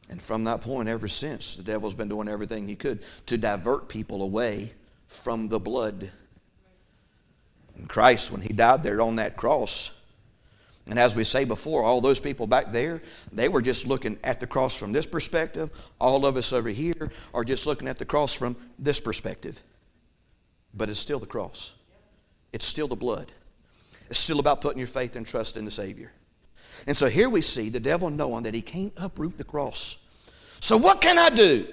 And 0.09 0.21
from 0.21 0.43
that 0.43 0.61
point, 0.61 0.89
ever 0.89 1.07
since, 1.07 1.55
the 1.55 1.63
devil's 1.63 1.95
been 1.95 2.09
doing 2.09 2.27
everything 2.27 2.67
he 2.67 2.75
could 2.75 3.03
to 3.27 3.37
divert 3.37 3.87
people 3.87 4.21
away 4.21 4.73
from 5.07 5.47
the 5.47 5.59
blood. 5.59 6.11
And 7.75 7.89
Christ, 7.89 8.31
when 8.31 8.41
he 8.41 8.49
died 8.49 8.83
there 8.83 9.01
on 9.01 9.15
that 9.15 9.35
cross, 9.37 9.91
and 10.87 10.99
as 10.99 11.15
we 11.15 11.23
say 11.23 11.45
before, 11.45 11.83
all 11.83 11.99
those 11.99 12.19
people 12.19 12.45
back 12.45 12.71
there, 12.71 13.01
they 13.31 13.49
were 13.49 13.61
just 13.61 13.87
looking 13.87 14.19
at 14.23 14.39
the 14.39 14.47
cross 14.47 14.77
from 14.77 14.91
this 14.91 15.07
perspective. 15.07 15.71
All 15.99 16.25
of 16.25 16.37
us 16.37 16.53
over 16.53 16.69
here 16.69 17.11
are 17.33 17.43
just 17.43 17.65
looking 17.65 17.87
at 17.87 17.97
the 17.97 18.05
cross 18.05 18.35
from 18.35 18.55
this 18.77 18.99
perspective. 18.99 19.61
But 20.73 20.89
it's 20.89 20.99
still 20.99 21.19
the 21.19 21.25
cross, 21.25 21.73
it's 22.53 22.65
still 22.65 22.87
the 22.87 22.95
blood. 22.95 23.31
It's 24.07 24.19
still 24.19 24.39
about 24.39 24.61
putting 24.61 24.77
your 24.77 24.87
faith 24.87 25.15
and 25.15 25.25
trust 25.25 25.57
in 25.57 25.65
the 25.65 25.71
Savior. 25.71 26.11
And 26.85 26.95
so 26.95 27.07
here 27.07 27.27
we 27.27 27.41
see 27.41 27.69
the 27.69 27.79
devil 27.79 28.11
knowing 28.11 28.43
that 28.43 28.53
he 28.53 28.61
can't 28.61 28.93
uproot 28.97 29.39
the 29.39 29.43
cross. 29.43 29.97
So, 30.59 30.77
what 30.77 31.01
can 31.01 31.17
I 31.17 31.29
do? 31.29 31.67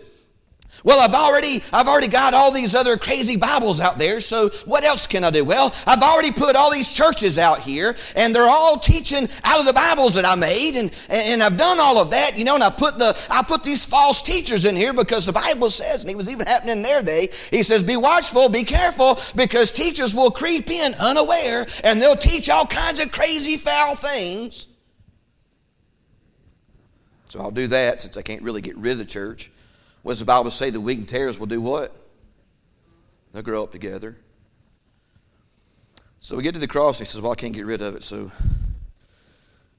Well, 0.84 1.00
I've 1.00 1.14
already, 1.14 1.62
I've 1.72 1.86
already 1.86 2.08
got 2.08 2.34
all 2.34 2.50
these 2.50 2.74
other 2.74 2.96
crazy 2.96 3.36
Bibles 3.36 3.80
out 3.80 3.98
there, 3.98 4.20
so 4.20 4.48
what 4.64 4.84
else 4.84 5.06
can 5.06 5.22
I 5.22 5.30
do? 5.30 5.44
Well, 5.44 5.72
I've 5.86 6.02
already 6.02 6.32
put 6.32 6.56
all 6.56 6.72
these 6.72 6.92
churches 6.92 7.38
out 7.38 7.60
here, 7.60 7.94
and 8.16 8.34
they're 8.34 8.48
all 8.48 8.78
teaching 8.78 9.28
out 9.44 9.60
of 9.60 9.66
the 9.66 9.72
Bibles 9.72 10.14
that 10.14 10.24
I 10.24 10.34
made, 10.34 10.76
and, 10.76 10.92
and 11.08 11.42
I've 11.42 11.56
done 11.56 11.78
all 11.78 11.98
of 11.98 12.10
that, 12.10 12.36
you 12.36 12.44
know, 12.44 12.56
and 12.56 12.64
I 12.64 12.70
put 12.70 12.98
the 12.98 13.16
I 13.30 13.42
put 13.42 13.62
these 13.62 13.84
false 13.84 14.22
teachers 14.22 14.64
in 14.64 14.74
here 14.74 14.92
because 14.92 15.26
the 15.26 15.32
Bible 15.32 15.70
says, 15.70 16.02
and 16.02 16.10
it 16.10 16.16
was 16.16 16.30
even 16.32 16.46
happening 16.46 16.78
in 16.78 16.82
their 16.82 17.02
day, 17.02 17.28
he 17.50 17.62
says, 17.62 17.82
be 17.82 17.96
watchful, 17.96 18.48
be 18.48 18.64
careful, 18.64 19.18
because 19.36 19.70
teachers 19.70 20.14
will 20.14 20.32
creep 20.32 20.68
in 20.68 20.94
unaware, 20.94 21.64
and 21.84 22.00
they'll 22.00 22.16
teach 22.16 22.50
all 22.50 22.66
kinds 22.66 23.04
of 23.04 23.12
crazy, 23.12 23.56
foul 23.56 23.94
things. 23.94 24.66
So 27.28 27.40
I'll 27.40 27.50
do 27.52 27.68
that 27.68 28.02
since 28.02 28.16
I 28.16 28.22
can't 28.22 28.42
really 28.42 28.60
get 28.60 28.76
rid 28.76 28.92
of 28.92 28.98
the 28.98 29.04
church. 29.04 29.50
What 30.02 30.12
does 30.12 30.18
the 30.20 30.24
Bible 30.24 30.50
say? 30.50 30.70
The 30.70 30.80
wheat 30.80 30.98
and 30.98 31.08
tares 31.08 31.38
will 31.38 31.46
do 31.46 31.60
what? 31.60 31.94
They'll 33.32 33.42
grow 33.42 33.62
up 33.62 33.72
together. 33.72 34.16
So 36.18 36.36
we 36.36 36.42
get 36.42 36.54
to 36.54 36.60
the 36.60 36.68
cross, 36.68 36.98
and 36.98 37.06
he 37.06 37.10
says, 37.10 37.20
Well, 37.20 37.32
I 37.32 37.36
can't 37.36 37.54
get 37.54 37.66
rid 37.66 37.82
of 37.82 37.96
it, 37.96 38.02
so 38.02 38.30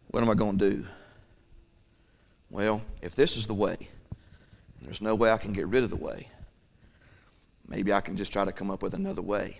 what 0.07 0.23
am 0.23 0.29
I 0.29 0.33
going 0.33 0.57
to 0.57 0.69
do? 0.69 0.85
well, 2.53 2.83
if 3.01 3.15
this 3.15 3.35
is 3.35 3.47
the 3.47 3.53
way, 3.53 3.75
and 3.79 4.87
there's 4.87 5.01
no 5.01 5.15
way 5.15 5.31
I 5.31 5.37
can 5.37 5.53
get 5.53 5.65
rid 5.67 5.83
of 5.83 5.89
the 5.89 5.95
way, 5.95 6.27
maybe 7.67 7.91
I 7.91 7.99
can 7.99 8.15
just 8.15 8.31
try 8.31 8.45
to 8.45 8.51
come 8.51 8.69
up 8.69 8.83
with 8.83 8.93
another 8.93 9.23
way. 9.23 9.57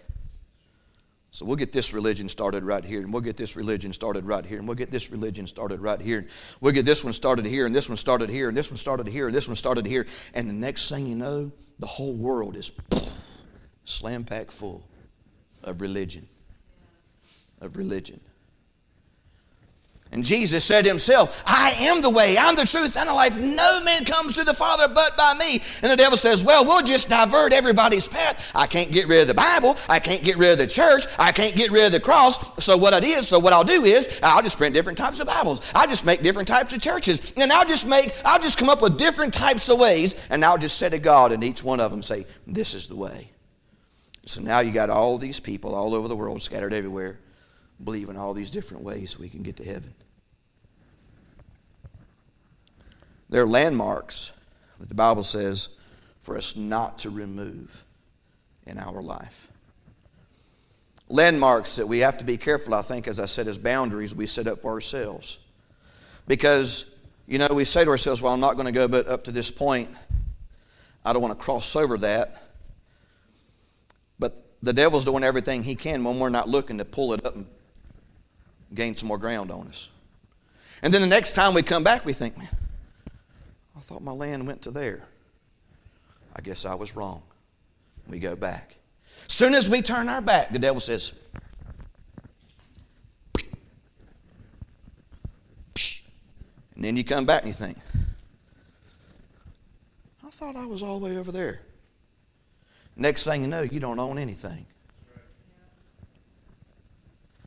So 1.34 1.48
we'll 1.48 1.56
get 1.56 1.74
this 1.74 1.96
religion 1.96 2.30
started 2.30 2.64
right 2.64 2.86
here, 2.86 3.00
and 3.00 3.12
we'll 3.12 3.24
get 3.24 3.38
this 3.38 3.56
religion 3.56 3.92
started 3.92 4.24
right 4.24 4.46
here, 4.46 4.60
and 4.60 4.68
we'll 4.68 4.76
get 4.76 4.92
this 4.92 5.10
religion 5.10 5.48
started 5.48 5.80
right 5.80 6.00
here. 6.00 6.28
We'll 6.62 6.74
get 6.74 6.86
this 6.86 7.04
one 7.04 7.12
started 7.12 7.44
here, 7.44 7.66
and 7.66 7.74
this 7.74 7.90
one 7.90 7.98
started 7.98 8.30
here, 8.30 8.50
and 8.50 8.56
this 8.56 8.70
one 8.70 8.78
started 8.78 9.08
here, 9.08 9.26
and 9.26 9.36
this 9.36 9.48
one 9.48 9.56
started 9.56 9.88
here. 9.88 10.06
And 10.36 10.48
the 10.48 10.54
next 10.54 10.90
thing 10.90 11.08
you 11.08 11.16
know, 11.16 11.52
the 11.80 11.88
whole 11.88 12.16
world 12.16 12.56
is 12.56 12.72
slam 13.84 14.26
packed 14.26 14.52
full 14.52 14.88
of 15.64 15.82
religion. 15.82 16.28
Of 17.62 17.78
religion. 17.78 18.20
And 20.14 20.24
Jesus 20.24 20.64
said 20.64 20.86
himself, 20.86 21.42
I 21.44 21.72
am 21.80 22.00
the 22.04 22.10
way, 22.10 22.38
I'm 22.38 22.56
the 22.56 22.68
truth, 22.68 22.96
and 22.96 23.10
the 23.10 23.14
life. 23.14 23.36
No 23.36 23.82
man 23.84 24.06
comes 24.06 24.36
to 24.36 24.44
the 24.44 24.54
Father 24.54 24.88
but 24.88 25.18
by 25.18 25.34
me. 25.40 25.54
And 25.82 25.92
the 25.92 25.98
devil 25.98 26.18
says, 26.18 26.46
Well, 26.46 26.64
we'll 26.64 26.84
just 26.84 27.10
divert 27.10 27.52
everybody's 27.52 28.08
path. 28.08 28.52
I 28.54 28.68
can't 28.68 28.92
get 28.92 29.08
rid 29.08 29.22
of 29.22 29.28
the 29.28 29.34
Bible. 29.34 29.76
I 29.90 30.00
can't 30.00 30.24
get 30.24 30.38
rid 30.38 30.52
of 30.52 30.60
the 30.60 30.68
church. 30.68 31.06
I 31.18 31.32
can't 31.32 31.56
get 31.56 31.72
rid 31.72 31.86
of 31.86 31.92
the 31.92 32.00
cross. 32.00 32.64
So 32.64 32.78
what 32.78 32.94
it 32.94 33.04
is, 33.04 33.28
so 33.28 33.40
what 33.40 33.54
I'll 33.54 33.64
do 33.64 33.86
is 33.86 34.20
I'll 34.22 34.44
just 34.44 34.60
print 34.60 34.76
different 34.76 35.00
types 35.00 35.20
of 35.20 35.26
Bibles. 35.26 35.62
I'll 35.74 35.88
just 35.88 36.06
make 36.06 36.22
different 36.22 36.48
types 36.48 36.74
of 36.74 36.80
churches. 36.80 37.34
And 37.36 37.52
I'll 37.52 37.66
just 37.66 37.88
make, 37.88 38.14
I'll 38.24 38.40
just 38.40 38.60
come 38.60 38.70
up 38.70 38.84
with 38.84 39.00
different 39.00 39.34
types 39.34 39.68
of 39.68 39.80
ways, 39.80 40.28
and 40.30 40.46
I'll 40.46 40.60
just 40.60 40.78
say 40.78 40.90
to 40.90 41.00
God 41.00 41.32
in 41.32 41.42
each 41.42 41.64
one 41.64 41.80
of 41.80 41.90
them 41.90 42.04
say, 42.04 42.28
This 42.46 42.76
is 42.76 42.88
the 42.88 42.96
way. 42.96 43.32
So 44.26 44.42
now 44.42 44.60
you 44.60 44.72
got 44.72 44.92
all 44.92 45.18
these 45.18 45.40
people 45.40 45.74
all 45.74 45.96
over 45.96 46.08
the 46.08 46.16
world 46.16 46.44
scattered 46.44 46.72
everywhere 46.72 47.20
believe 47.84 48.10
in 48.10 48.18
all 48.18 48.34
these 48.34 48.52
different 48.52 48.84
ways 48.84 49.20
we 49.20 49.30
can 49.30 49.44
get 49.44 49.58
to 49.58 49.64
heaven. 49.64 49.94
There 53.30 53.42
are 53.44 53.48
landmarks 53.48 54.32
that 54.80 54.90
the 54.90 54.96
Bible 54.96 55.24
says 55.24 55.70
for 56.22 56.38
us 56.38 56.56
not 56.56 57.00
to 57.00 57.10
remove 57.10 57.84
in 58.66 58.78
our 58.78 59.02
life. 59.02 59.50
Landmarks 61.10 61.76
that 61.78 61.88
we 61.88 62.00
have 62.00 62.18
to 62.20 62.26
be 62.26 62.38
careful, 62.38 62.74
I 62.74 62.82
think, 62.82 63.08
as 63.08 63.20
I 63.20 63.26
said, 63.26 63.48
as 63.48 63.58
boundaries 63.58 64.16
we 64.16 64.26
set 64.26 64.48
up 64.48 64.62
for 64.62 64.72
ourselves. 64.72 65.40
Because, 66.28 66.86
you 67.28 67.38
know, 67.40 67.48
we 67.52 67.66
say 67.66 67.84
to 67.84 67.90
ourselves, 67.90 68.22
well, 68.22 68.34
I'm 68.34 68.40
not 68.40 68.54
going 68.54 68.68
to 68.68 68.72
go 68.72 68.88
but 68.88 69.08
up 69.08 69.26
to 69.26 69.32
this 69.32 69.52
point. 69.52 69.90
I 71.04 71.12
don't 71.12 71.22
want 71.22 71.38
to 71.38 71.44
cross 71.44 71.76
over 71.76 71.98
that. 71.98 72.44
But 74.20 74.46
the 74.62 74.74
devil's 74.74 75.06
doing 75.06 75.24
everything 75.24 75.64
he 75.64 75.76
can 75.76 76.04
when 76.04 76.20
we're 76.20 76.30
not 76.30 76.48
looking 76.48 76.78
to 76.78 76.86
pull 76.86 77.14
it 77.14 77.26
up 77.26 77.36
and 77.36 77.46
gain 78.74 78.96
some 78.96 79.08
more 79.08 79.18
ground 79.18 79.52
on 79.52 79.68
us. 79.68 79.90
And 80.82 80.94
then 80.94 81.02
the 81.02 81.08
next 81.08 81.34
time 81.34 81.54
we 81.54 81.62
come 81.62 81.84
back, 81.84 82.06
we 82.06 82.14
think, 82.14 82.38
man, 82.38 82.50
I 83.76 83.80
thought 83.80 84.02
my 84.02 84.12
land 84.12 84.46
went 84.46 84.62
to 84.64 84.72
there. 84.72 85.02
I 86.36 86.42
guess 86.42 86.66
I 86.66 86.76
was 86.76 86.96
wrong. 86.96 87.22
We 88.08 88.20
go 88.20 88.36
back. 88.36 88.76
Soon 89.28 89.54
as 89.54 89.70
we 89.70 89.82
turn 89.82 90.10
our 90.10 90.22
back, 90.22 90.50
the 90.50 90.60
devil 90.60 90.82
says, 90.82 91.14
and 96.76 96.84
then 96.84 96.98
you 96.98 97.04
come 97.04 97.26
back 97.26 97.44
and 97.44 97.48
you 97.50 97.54
think, 97.54 97.78
I 100.26 100.30
thought 100.30 100.56
I 100.56 100.66
was 100.66 100.84
all 100.84 101.00
the 101.00 101.06
way 101.06 101.18
over 101.18 101.32
there. 101.32 101.62
Next 102.96 103.24
thing 103.24 103.44
you 103.44 103.48
know, 103.48 103.62
you 103.62 103.80
don't 103.80 104.00
own 104.00 104.18
anything. 104.18 104.66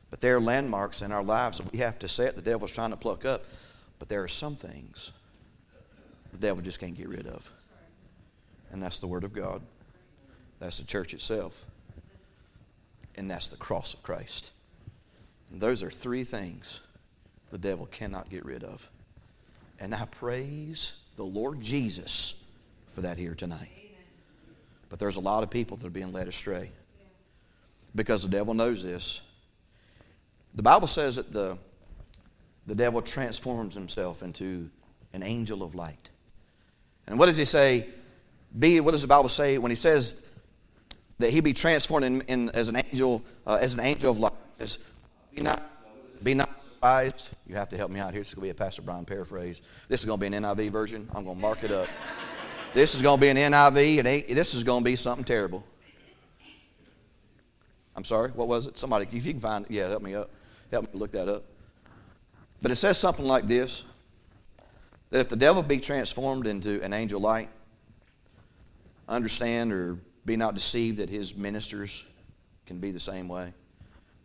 But 0.09 0.21
there 0.21 0.37
are 0.37 0.41
landmarks 0.41 1.01
in 1.01 1.11
our 1.11 1.23
lives 1.23 1.57
that 1.57 1.71
we 1.71 1.79
have 1.79 1.99
to 1.99 2.07
set. 2.07 2.35
The 2.35 2.41
devil's 2.41 2.71
trying 2.71 2.91
to 2.91 2.97
pluck 2.97 3.25
up. 3.25 3.43
But 3.99 4.09
there 4.09 4.23
are 4.23 4.27
some 4.27 4.55
things 4.55 5.11
the 6.31 6.37
devil 6.37 6.61
just 6.61 6.79
can't 6.79 6.95
get 6.95 7.09
rid 7.09 7.27
of. 7.27 7.51
And 8.71 8.81
that's 8.81 8.99
the 8.99 9.07
Word 9.07 9.23
of 9.23 9.33
God. 9.33 9.61
That's 10.59 10.79
the 10.79 10.85
church 10.85 11.13
itself. 11.13 11.65
And 13.15 13.29
that's 13.29 13.49
the 13.49 13.57
cross 13.57 13.93
of 13.93 14.03
Christ. 14.03 14.51
And 15.51 15.59
those 15.59 15.81
are 15.83 15.89
three 15.89 16.23
things 16.23 16.81
the 17.51 17.57
devil 17.57 17.85
cannot 17.87 18.29
get 18.29 18.45
rid 18.45 18.63
of. 18.63 18.89
And 19.79 19.95
I 19.95 20.05
praise 20.05 20.95
the 21.15 21.23
Lord 21.23 21.61
Jesus 21.61 22.43
for 22.87 23.01
that 23.01 23.17
here 23.17 23.35
tonight. 23.35 23.71
But 24.89 24.99
there's 24.99 25.17
a 25.17 25.21
lot 25.21 25.43
of 25.43 25.49
people 25.49 25.77
that 25.77 25.87
are 25.87 25.91
being 25.91 26.13
led 26.13 26.27
astray 26.27 26.71
because 27.95 28.23
the 28.23 28.29
devil 28.29 28.53
knows 28.53 28.83
this. 28.83 29.21
The 30.57 30.63
Bible 30.63 30.87
says 30.87 31.17
that 31.17 31.31
the, 31.31 31.55
the 32.65 32.73
devil 32.73 33.01
transforms 33.03 33.75
himself 33.75 34.23
into 34.23 34.71
an 35.13 35.21
angel 35.21 35.61
of 35.61 35.75
light. 35.75 36.09
And 37.07 37.19
what 37.19 37.27
does 37.27 37.37
he 37.37 37.45
say? 37.45 37.87
Be 38.57 38.79
what 38.79 38.91
does 38.91 39.03
the 39.03 39.07
Bible 39.07 39.29
say 39.29 39.59
when 39.59 39.69
he 39.69 39.75
says 39.75 40.23
that 41.19 41.29
he 41.29 41.41
be 41.41 41.53
transformed 41.53 42.05
in, 42.05 42.21
in 42.21 42.49
as 42.55 42.69
an 42.69 42.77
angel 42.77 43.23
uh, 43.45 43.59
as 43.61 43.75
an 43.75 43.81
angel 43.81 44.09
of 44.09 44.17
light? 44.17 44.33
Be 45.35 45.43
not 45.43 45.61
be 46.23 46.33
not 46.33 46.49
surprised. 46.63 47.29
You 47.45 47.53
have 47.55 47.69
to 47.69 47.77
help 47.77 47.91
me 47.91 47.99
out 47.99 48.13
here. 48.13 48.21
This 48.21 48.29
is 48.29 48.33
going 48.33 48.49
to 48.49 48.53
be 48.53 48.57
a 48.57 48.65
Pastor 48.65 48.81
Brian 48.81 49.05
paraphrase. 49.05 49.61
This 49.89 49.99
is 49.99 50.07
going 50.07 50.19
to 50.19 50.29
be 50.29 50.35
an 50.35 50.43
NIV 50.43 50.71
version. 50.71 51.07
I'm 51.13 51.23
going 51.23 51.35
to 51.35 51.41
mark 51.41 51.63
it 51.63 51.71
up. 51.71 51.87
this 52.73 52.95
is 52.95 53.03
going 53.03 53.17
to 53.17 53.21
be 53.21 53.29
an 53.29 53.37
NIV, 53.37 53.99
and 53.99 54.37
this 54.37 54.55
is 54.55 54.63
going 54.63 54.83
to 54.83 54.89
be 54.89 54.95
something 54.95 55.23
terrible. 55.23 55.63
I'm 57.95 58.03
sorry. 58.03 58.31
What 58.31 58.47
was 58.47 58.65
it? 58.65 58.77
Somebody, 58.79 59.07
if 59.11 59.25
you 59.25 59.33
can 59.33 59.41
find 59.41 59.65
yeah, 59.69 59.87
help 59.87 60.01
me 60.01 60.15
up. 60.15 60.31
Help 60.71 60.93
me 60.93 60.99
look 60.99 61.11
that 61.11 61.29
up. 61.29 61.43
But 62.61 62.71
it 62.71 62.75
says 62.75 62.97
something 62.97 63.25
like 63.25 63.47
this 63.47 63.83
that 65.09 65.21
if 65.21 65.29
the 65.29 65.35
devil 65.37 65.63
be 65.63 65.79
transformed 65.79 66.47
into 66.47 66.81
an 66.83 66.91
angel 66.91 67.21
light, 67.21 67.49
understand 69.07 69.71
or 69.71 69.97
be 70.25 70.35
not 70.35 70.53
deceived 70.53 70.97
that 70.97 71.09
his 71.09 71.35
ministers 71.35 72.05
can 72.65 72.79
be 72.79 72.91
the 72.91 72.99
same 72.99 73.29
way, 73.29 73.53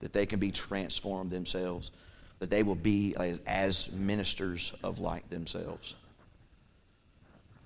that 0.01 0.13
they 0.13 0.27
can 0.27 0.41
be 0.41 0.51
transformed 0.51 1.31
themselves, 1.31 1.93
that 2.41 2.51
they 2.51 2.65
will 2.65 2.75
be 2.75 3.15
as, 3.21 3.41
as 3.47 3.93
ministers 3.93 4.75
of 4.83 4.99
light 4.99 5.31
themselves. 5.31 5.95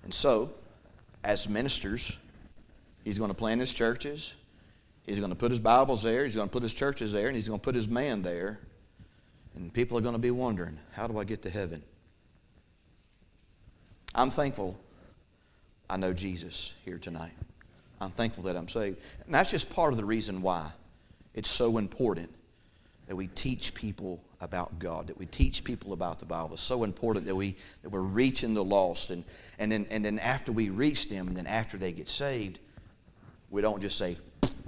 And 0.03 0.13
so, 0.13 0.51
as 1.23 1.49
ministers, 1.49 2.15
he's 3.03 3.17
going 3.17 3.31
to 3.31 3.35
plant 3.35 3.59
his 3.59 3.73
churches, 3.73 4.35
he's 5.07 5.19
going 5.19 5.31
to 5.31 5.35
put 5.35 5.49
his 5.49 5.59
Bibles 5.59 6.03
there, 6.03 6.25
he's 6.25 6.35
going 6.35 6.47
to 6.47 6.51
put 6.51 6.61
his 6.61 6.75
churches 6.75 7.11
there, 7.11 7.27
and 7.27 7.35
he's 7.35 7.47
going 7.47 7.59
to 7.59 7.63
put 7.63 7.73
his 7.73 7.89
man 7.89 8.21
there. 8.21 8.59
And 9.55 9.73
people 9.73 9.97
are 9.97 10.01
going 10.01 10.13
to 10.13 10.21
be 10.21 10.29
wondering, 10.29 10.77
how 10.93 11.07
do 11.07 11.17
I 11.17 11.23
get 11.23 11.41
to 11.41 11.49
heaven? 11.49 11.81
I'm 14.13 14.29
thankful 14.29 14.77
I 15.89 15.97
know 15.97 16.13
Jesus 16.13 16.73
here 16.85 16.97
tonight. 16.97 17.31
I'm 17.99 18.11
thankful 18.11 18.43
that 18.43 18.55
I'm 18.55 18.67
saved. 18.67 18.99
And 19.25 19.33
that's 19.33 19.49
just 19.49 19.69
part 19.69 19.93
of 19.93 19.97
the 19.97 20.05
reason 20.05 20.41
why 20.41 20.69
it's 21.33 21.49
so 21.49 21.77
important 21.77 22.29
that 23.07 23.15
we 23.15 23.27
teach 23.27 23.73
people 23.73 24.21
about 24.41 24.77
God, 24.79 25.07
that 25.07 25.17
we 25.17 25.25
teach 25.25 25.63
people 25.63 25.93
about 25.93 26.19
the 26.19 26.25
Bible. 26.25 26.53
It's 26.53 26.61
so 26.61 26.83
important 26.83 27.25
that, 27.25 27.35
we, 27.35 27.55
that 27.81 27.89
we're 27.89 28.01
reaching 28.01 28.53
the 28.53 28.63
lost. 28.63 29.09
And, 29.09 29.23
and, 29.57 29.71
then, 29.71 29.87
and 29.89 30.03
then 30.03 30.19
after 30.19 30.51
we 30.51 30.69
reach 30.69 31.09
them, 31.09 31.27
and 31.27 31.35
then 31.35 31.47
after 31.47 31.77
they 31.77 31.91
get 31.91 32.09
saved, 32.09 32.59
we 33.49 33.61
don't 33.61 33.81
just 33.81 33.97
say, 33.97 34.17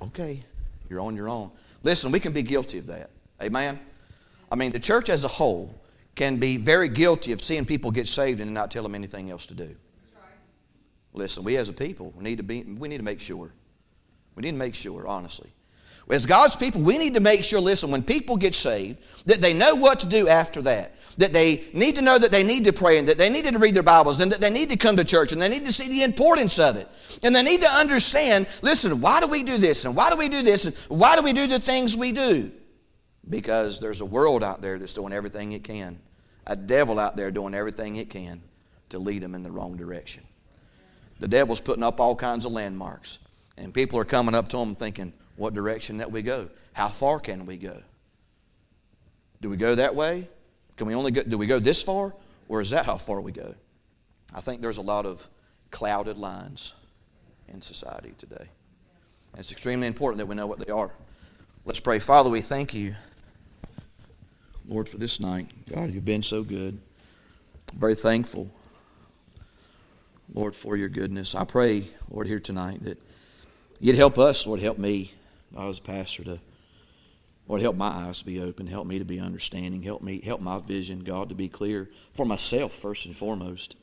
okay, 0.01 0.41
you're 0.89 1.01
on 1.01 1.15
your 1.15 1.29
own. 1.29 1.51
Listen, 1.83 2.11
we 2.11 2.19
can 2.19 2.33
be 2.33 2.41
guilty 2.41 2.79
of 2.79 2.87
that. 2.87 3.09
Amen? 3.41 3.79
I 4.51 4.55
mean, 4.55 4.71
the 4.71 4.79
church 4.79 5.09
as 5.09 5.23
a 5.23 5.27
whole 5.27 5.73
can 6.15 6.37
be 6.37 6.57
very 6.57 6.89
guilty 6.89 7.31
of 7.31 7.41
seeing 7.41 7.65
people 7.65 7.91
get 7.91 8.07
saved 8.07 8.41
and 8.41 8.53
not 8.53 8.71
tell 8.71 8.83
them 8.83 8.95
anything 8.95 9.29
else 9.29 9.45
to 9.47 9.53
do. 9.53 9.75
Listen, 11.13 11.43
we 11.43 11.57
as 11.57 11.69
a 11.69 11.73
people 11.73 12.13
we 12.15 12.23
need 12.23 12.37
to 12.37 12.43
be 12.43 12.63
we 12.63 12.87
need 12.87 12.97
to 12.97 13.03
make 13.03 13.21
sure. 13.21 13.53
We 14.35 14.41
need 14.41 14.51
to 14.51 14.57
make 14.57 14.75
sure, 14.75 15.07
honestly. 15.07 15.51
As 16.10 16.26
God's 16.26 16.56
people, 16.56 16.82
we 16.82 16.98
need 16.98 17.13
to 17.13 17.19
make 17.19 17.43
sure, 17.43 17.60
listen, 17.60 17.91
when 17.91 18.02
people 18.02 18.36
get 18.36 18.56
saved, 18.56 18.98
that 19.26 19.41
they 19.41 19.54
know 19.54 19.76
what 19.76 20.00
to 20.00 20.08
do 20.08 20.28
after 20.28 20.62
that. 20.63 20.95
That 21.17 21.34
they 21.34 21.65
need 21.74 21.98
to 21.98 22.02
know 22.02 22.17
that 22.17 22.32
they 22.32 22.43
need 22.43 22.65
to 22.65 22.74
pray 22.74 22.98
and 22.98 23.08
that 23.08 23.17
they 23.17 23.30
need 23.30 23.45
to 23.45 23.60
read 23.60 23.76
their 23.76 23.84
Bibles 23.84 24.22
and 24.22 24.32
that 24.32 24.39
they 24.39 24.50
need 24.50 24.69
to 24.72 24.78
come 24.78 24.95
to 24.95 25.04
church 25.04 25.34
and 25.34 25.41
they 25.41 25.50
need 25.50 25.65
to 25.65 25.74
see 25.74 25.89
the 25.89 26.04
importance 26.04 26.58
of 26.60 26.78
it. 26.78 26.88
And 27.24 27.36
they 27.36 27.43
need 27.43 27.62
to 27.62 27.67
understand, 27.67 28.48
listen, 28.62 29.02
why 29.02 29.19
do 29.19 29.28
we 29.28 29.43
do 29.43 29.58
this 29.58 29.86
and 29.86 29.95
why 29.95 30.10
do 30.10 30.15
we 30.15 30.30
do 30.30 30.41
this 30.41 30.65
and 30.65 30.76
why 30.88 31.15
do 31.15 31.22
we 31.22 31.34
do 31.34 31.45
the 31.45 31.60
things 31.60 31.95
we 31.98 32.12
do? 32.13 32.52
because 33.30 33.80
there's 33.80 34.02
a 34.02 34.06
world 34.06 34.43
out 34.43 34.62
there 34.62 34.78
that's 34.80 34.93
doing 34.93 35.13
everything 35.13 35.52
it 35.52 35.63
can, 35.63 36.00
a 36.48 36.56
devil 36.56 37.00
out 37.00 37.15
there 37.15 37.32
doing 37.32 37.54
everything 37.54 37.95
it 37.98 38.10
can 38.10 38.41
to 38.89 38.98
lead 38.98 39.22
them 39.22 39.36
in 39.36 39.43
the 39.43 39.52
wrong 39.52 39.78
direction. 39.78 40.24
The 41.19 41.28
devil's 41.28 41.62
putting 41.62 41.84
up 41.84 42.00
all 42.00 42.15
kinds 42.15 42.45
of 42.45 42.52
landmarks, 42.52 43.19
and 43.58 43.74
people 43.74 44.00
are 44.00 44.06
coming 44.06 44.34
up 44.34 44.48
to 44.50 44.58
him 44.58 44.74
thinking, 44.74 45.13
what 45.39 45.54
direction 45.54 45.97
that 45.97 46.12
we 46.12 46.21
go? 46.21 46.49
How 46.73 46.89
far 46.89 47.19
can 47.19 47.45
we 47.45 47.58
go? 47.58 47.82
Do 49.41 49.49
we 49.49 49.58
go 49.58 49.73
that 49.75 49.95
way? 49.95 50.28
Can 50.75 50.88
we 50.88 50.95
only 50.95 51.12
go, 51.12 51.23
do 51.23 51.38
we 51.38 51.47
go 51.47 51.60
this 51.60 51.82
far, 51.82 52.13
or 52.47 52.62
is 52.62 52.69
that 52.71 52.86
how 52.86 52.97
far 52.97 53.21
we 53.21 53.32
go? 53.32 53.56
I 54.34 54.41
think 54.41 54.62
there's 54.62 54.78
a 54.78 54.84
lot 54.84 55.06
of 55.06 55.28
clouded 55.71 56.17
lines 56.17 56.73
in 57.47 57.62
society 57.62 58.13
today. 58.17 58.49
And 59.32 59.39
it's 59.39 59.52
extremely 59.52 59.88
important 59.88 60.19
that 60.19 60.25
we 60.25 60.36
know 60.36 60.47
what 60.47 60.60
they 60.60 60.71
are. 60.71 60.91
Let's 61.65 61.80
pray. 61.80 61.99
Father, 61.99 62.30
we 62.30 62.41
thank 62.41 62.73
you. 62.73 62.95
Lord, 64.67 64.88
for 64.88 64.97
this 64.97 65.19
night. 65.19 65.52
God, 65.73 65.91
you've 65.91 66.06
been 66.06 66.23
so 66.23 66.43
good. 66.43 66.80
very 67.73 67.95
thankful 67.95 68.52
Lord, 70.34 70.56
for 70.56 70.75
your 70.75 70.89
goodness. 70.89 71.34
I 71.34 71.43
pray, 71.43 71.88
Lord, 72.10 72.28
here 72.28 72.39
tonight 72.39 72.84
that 72.84 73.02
you'd 73.80 73.95
help 73.95 74.19
us, 74.19 74.45
Lord, 74.45 74.60
help 74.60 74.78
me, 74.78 75.12
God, 75.55 75.67
as 75.67 75.79
a 75.79 75.81
pastor, 75.81 76.23
to, 76.23 76.39
Lord, 77.47 77.62
help 77.62 77.75
my 77.75 77.88
eyes 77.88 78.19
to 78.19 78.25
be 78.25 78.41
open, 78.41 78.67
help 78.67 78.88
me 78.88 78.99
to 78.99 79.05
be 79.05 79.19
understanding, 79.19 79.81
help 79.81 80.01
me, 80.01 80.21
help 80.21 80.41
my 80.41 80.59
vision, 80.59 81.03
God, 81.03 81.29
to 81.29 81.35
be 81.35 81.47
clear 81.47 81.89
for 82.13 82.25
myself, 82.25 82.73
first 82.73 83.05
and 83.05 83.15
foremost. 83.15 83.75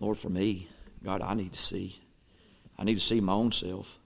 Lord, 0.00 0.18
for 0.18 0.28
me, 0.28 0.68
God, 1.04 1.22
I 1.22 1.34
need 1.34 1.52
to 1.52 1.58
see. 1.58 2.00
I 2.78 2.84
need 2.84 2.94
to 2.94 3.00
see 3.00 3.20
my 3.20 3.32
own 3.32 3.52
self. 3.52 3.98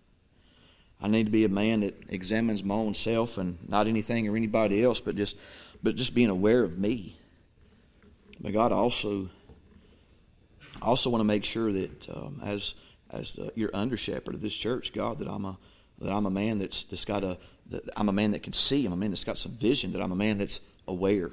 I 1.00 1.08
need 1.08 1.24
to 1.24 1.32
be 1.32 1.44
a 1.44 1.48
man 1.48 1.80
that 1.80 1.94
examines 2.08 2.62
my 2.62 2.76
own 2.76 2.94
self 2.94 3.36
and 3.36 3.58
not 3.68 3.88
anything 3.88 4.28
or 4.28 4.36
anybody 4.36 4.84
else, 4.84 5.00
but 5.00 5.16
just, 5.16 5.36
but 5.82 5.96
just 5.96 6.14
being 6.14 6.30
aware 6.30 6.62
of 6.62 6.78
me. 6.78 7.16
But 8.40 8.52
God 8.52 8.72
also, 8.72 9.28
I 10.80 10.86
also 10.86 11.10
want 11.10 11.20
to 11.20 11.26
make 11.26 11.44
sure 11.44 11.72
that 11.72 12.08
um, 12.08 12.40
as 12.44 12.74
as 13.12 13.34
the, 13.34 13.52
your 13.54 13.70
under 13.74 13.96
shepherd 13.96 14.34
of 14.34 14.40
this 14.40 14.54
church, 14.54 14.92
God, 14.92 15.18
that 15.18 15.28
I'm 15.28 15.44
a 15.44 15.58
that 16.00 16.10
I'm 16.10 16.26
a 16.26 16.30
man 16.30 16.58
that's 16.58 16.84
that's 16.84 17.04
got 17.04 17.24
a 17.24 17.38
that 17.70 17.82
I'm 17.96 18.08
a 18.08 18.12
man 18.12 18.32
that 18.32 18.42
can 18.42 18.52
see. 18.52 18.86
I'm 18.86 18.92
a 18.92 18.96
man 18.96 19.10
that's 19.10 19.24
got 19.24 19.38
some 19.38 19.52
vision. 19.52 19.92
That 19.92 20.02
I'm 20.02 20.12
a 20.12 20.16
man 20.16 20.38
that's 20.38 20.60
aware. 20.88 21.30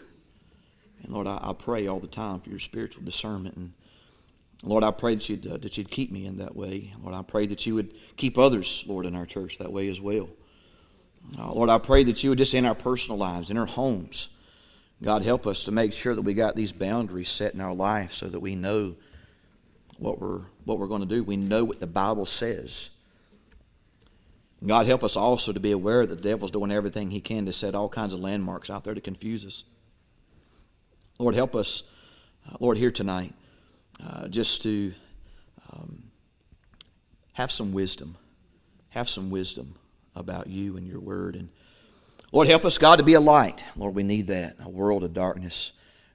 And 1.04 1.12
Lord, 1.12 1.28
I, 1.28 1.40
I 1.42 1.54
pray 1.54 1.88
all 1.88 2.00
the 2.00 2.08
time 2.08 2.40
for 2.42 2.50
your 2.50 2.60
spiritual 2.60 3.04
discernment 3.04 3.56
and. 3.56 3.74
Lord, 4.62 4.84
I 4.84 4.92
pray 4.92 5.16
that 5.16 5.30
you'd, 5.30 5.48
uh, 5.48 5.56
that 5.56 5.78
you'd 5.78 5.90
keep 5.90 6.12
me 6.12 6.26
in 6.26 6.40
that 6.40 6.54
way. 6.54 6.94
Lord, 7.02 7.16
I 7.16 7.22
pray 7.22 7.46
that 7.46 7.66
you 7.66 7.76
would 7.76 7.94
keep 8.18 8.38
others, 8.38 8.84
Lord, 8.86 9.06
in 9.06 9.16
our 9.16 9.26
church 9.26 9.58
that 9.60 9.72
way 9.72 9.88
as 9.88 10.02
well. 10.02 10.28
Uh, 11.38 11.54
Lord, 11.54 11.70
I 11.70 11.78
pray 11.78 12.04
that 12.04 12.24
you 12.24 12.32
would 12.32 12.40
just 12.40 12.54
in 12.54 12.66
our 12.66 12.76
personal 12.76 13.18
lives, 13.18 13.52
in 13.52 13.58
our 13.58 13.66
homes, 13.66 14.28
God, 15.02 15.24
help 15.24 15.48
us 15.48 15.64
to 15.64 15.72
make 15.72 15.94
sure 15.94 16.14
that 16.14 16.24
we 16.24 16.34
got 16.34 16.56
these 16.56 16.74
boundaries 16.74 17.30
set 17.30 17.54
in 17.54 17.62
our 17.62 17.74
life 17.74 18.14
so 18.14 18.28
that 18.28 18.42
we 18.42 18.56
know 18.56 18.96
what 20.00 20.20
we're, 20.20 20.42
what 20.64 20.80
we're 20.80 20.88
going 20.88 21.02
to 21.02 21.08
do. 21.08 21.24
We 21.24 21.38
know 21.38 21.66
what 21.66 21.80
the 21.80 21.88
Bible 21.88 22.26
says. 22.26 22.90
God, 24.66 24.88
help 24.88 25.04
us 25.04 25.16
also 25.16 25.54
to 25.54 25.60
be 25.60 25.72
aware 25.72 26.06
that 26.06 26.16
the 26.16 26.30
devil's 26.30 26.52
doing 26.52 26.72
everything 26.72 27.12
he 27.12 27.22
can 27.22 27.46
to 27.46 27.54
set 27.54 27.76
all 27.76 27.88
kinds 27.88 28.14
of 28.14 28.20
landmarks 28.20 28.70
out 28.70 28.84
there 28.84 28.94
to 28.94 29.02
confuse 29.02 29.46
us. 29.46 29.64
Lord, 31.18 31.36
help 31.36 31.56
us, 31.56 31.84
uh, 32.48 32.58
Lord, 32.60 32.78
here 32.78 32.92
tonight, 32.92 33.34
uh, 34.04 34.28
just 34.28 34.62
to 34.64 34.94
um, 35.72 36.04
have 37.34 37.52
some 37.52 37.72
wisdom. 37.72 38.18
Have 38.90 39.08
some 39.08 39.30
wisdom 39.30 39.76
about 40.16 40.48
you 40.48 40.76
and 40.76 40.88
your 40.88 41.00
word. 41.00 41.36
And 41.36 41.50
Lord, 42.32 42.48
help 42.48 42.66
us, 42.66 42.78
God, 42.78 42.98
to 42.98 43.04
be 43.04 43.14
a 43.14 43.22
light. 43.22 43.64
Lord, 43.76 43.96
we 43.96 44.04
need 44.04 44.28
that. 44.28 44.56
A 44.60 44.70
world 44.70 45.04
of 45.04 45.14
darkness. 45.14 45.72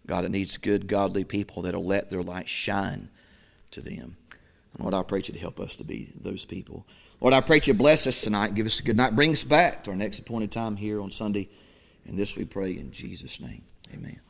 God, 0.06 0.24
it 0.24 0.30
needs 0.30 0.58
good, 0.58 0.86
godly 0.86 1.24
people 1.24 1.62
that'll 1.62 1.84
let 1.84 2.10
their 2.10 2.22
light 2.22 2.48
shine 2.48 3.08
to 3.74 3.80
them. 3.80 4.16
And 4.74 4.82
Lord, 4.82 4.94
I 4.94 5.02
pray 5.02 5.18
you 5.18 5.34
to 5.34 5.38
help 5.38 5.60
us 5.60 5.76
to 5.76 5.84
be 5.84 6.08
those 6.20 6.44
people. 6.44 6.86
Lord, 7.20 7.34
I 7.34 7.40
pray 7.40 7.60
you 7.62 7.74
bless 7.74 8.06
us 8.06 8.22
tonight. 8.22 8.54
Give 8.54 8.66
us 8.66 8.80
a 8.80 8.82
good 8.82 8.96
night. 8.96 9.14
Bring 9.14 9.30
us 9.30 9.44
back 9.44 9.84
to 9.84 9.90
our 9.90 9.96
next 9.96 10.18
appointed 10.18 10.50
time 10.50 10.76
here 10.76 11.00
on 11.00 11.10
Sunday. 11.10 11.48
And 12.06 12.18
this 12.18 12.36
we 12.36 12.44
pray 12.44 12.72
in 12.72 12.90
Jesus' 12.90 13.40
name. 13.40 13.62
Amen. 13.92 14.23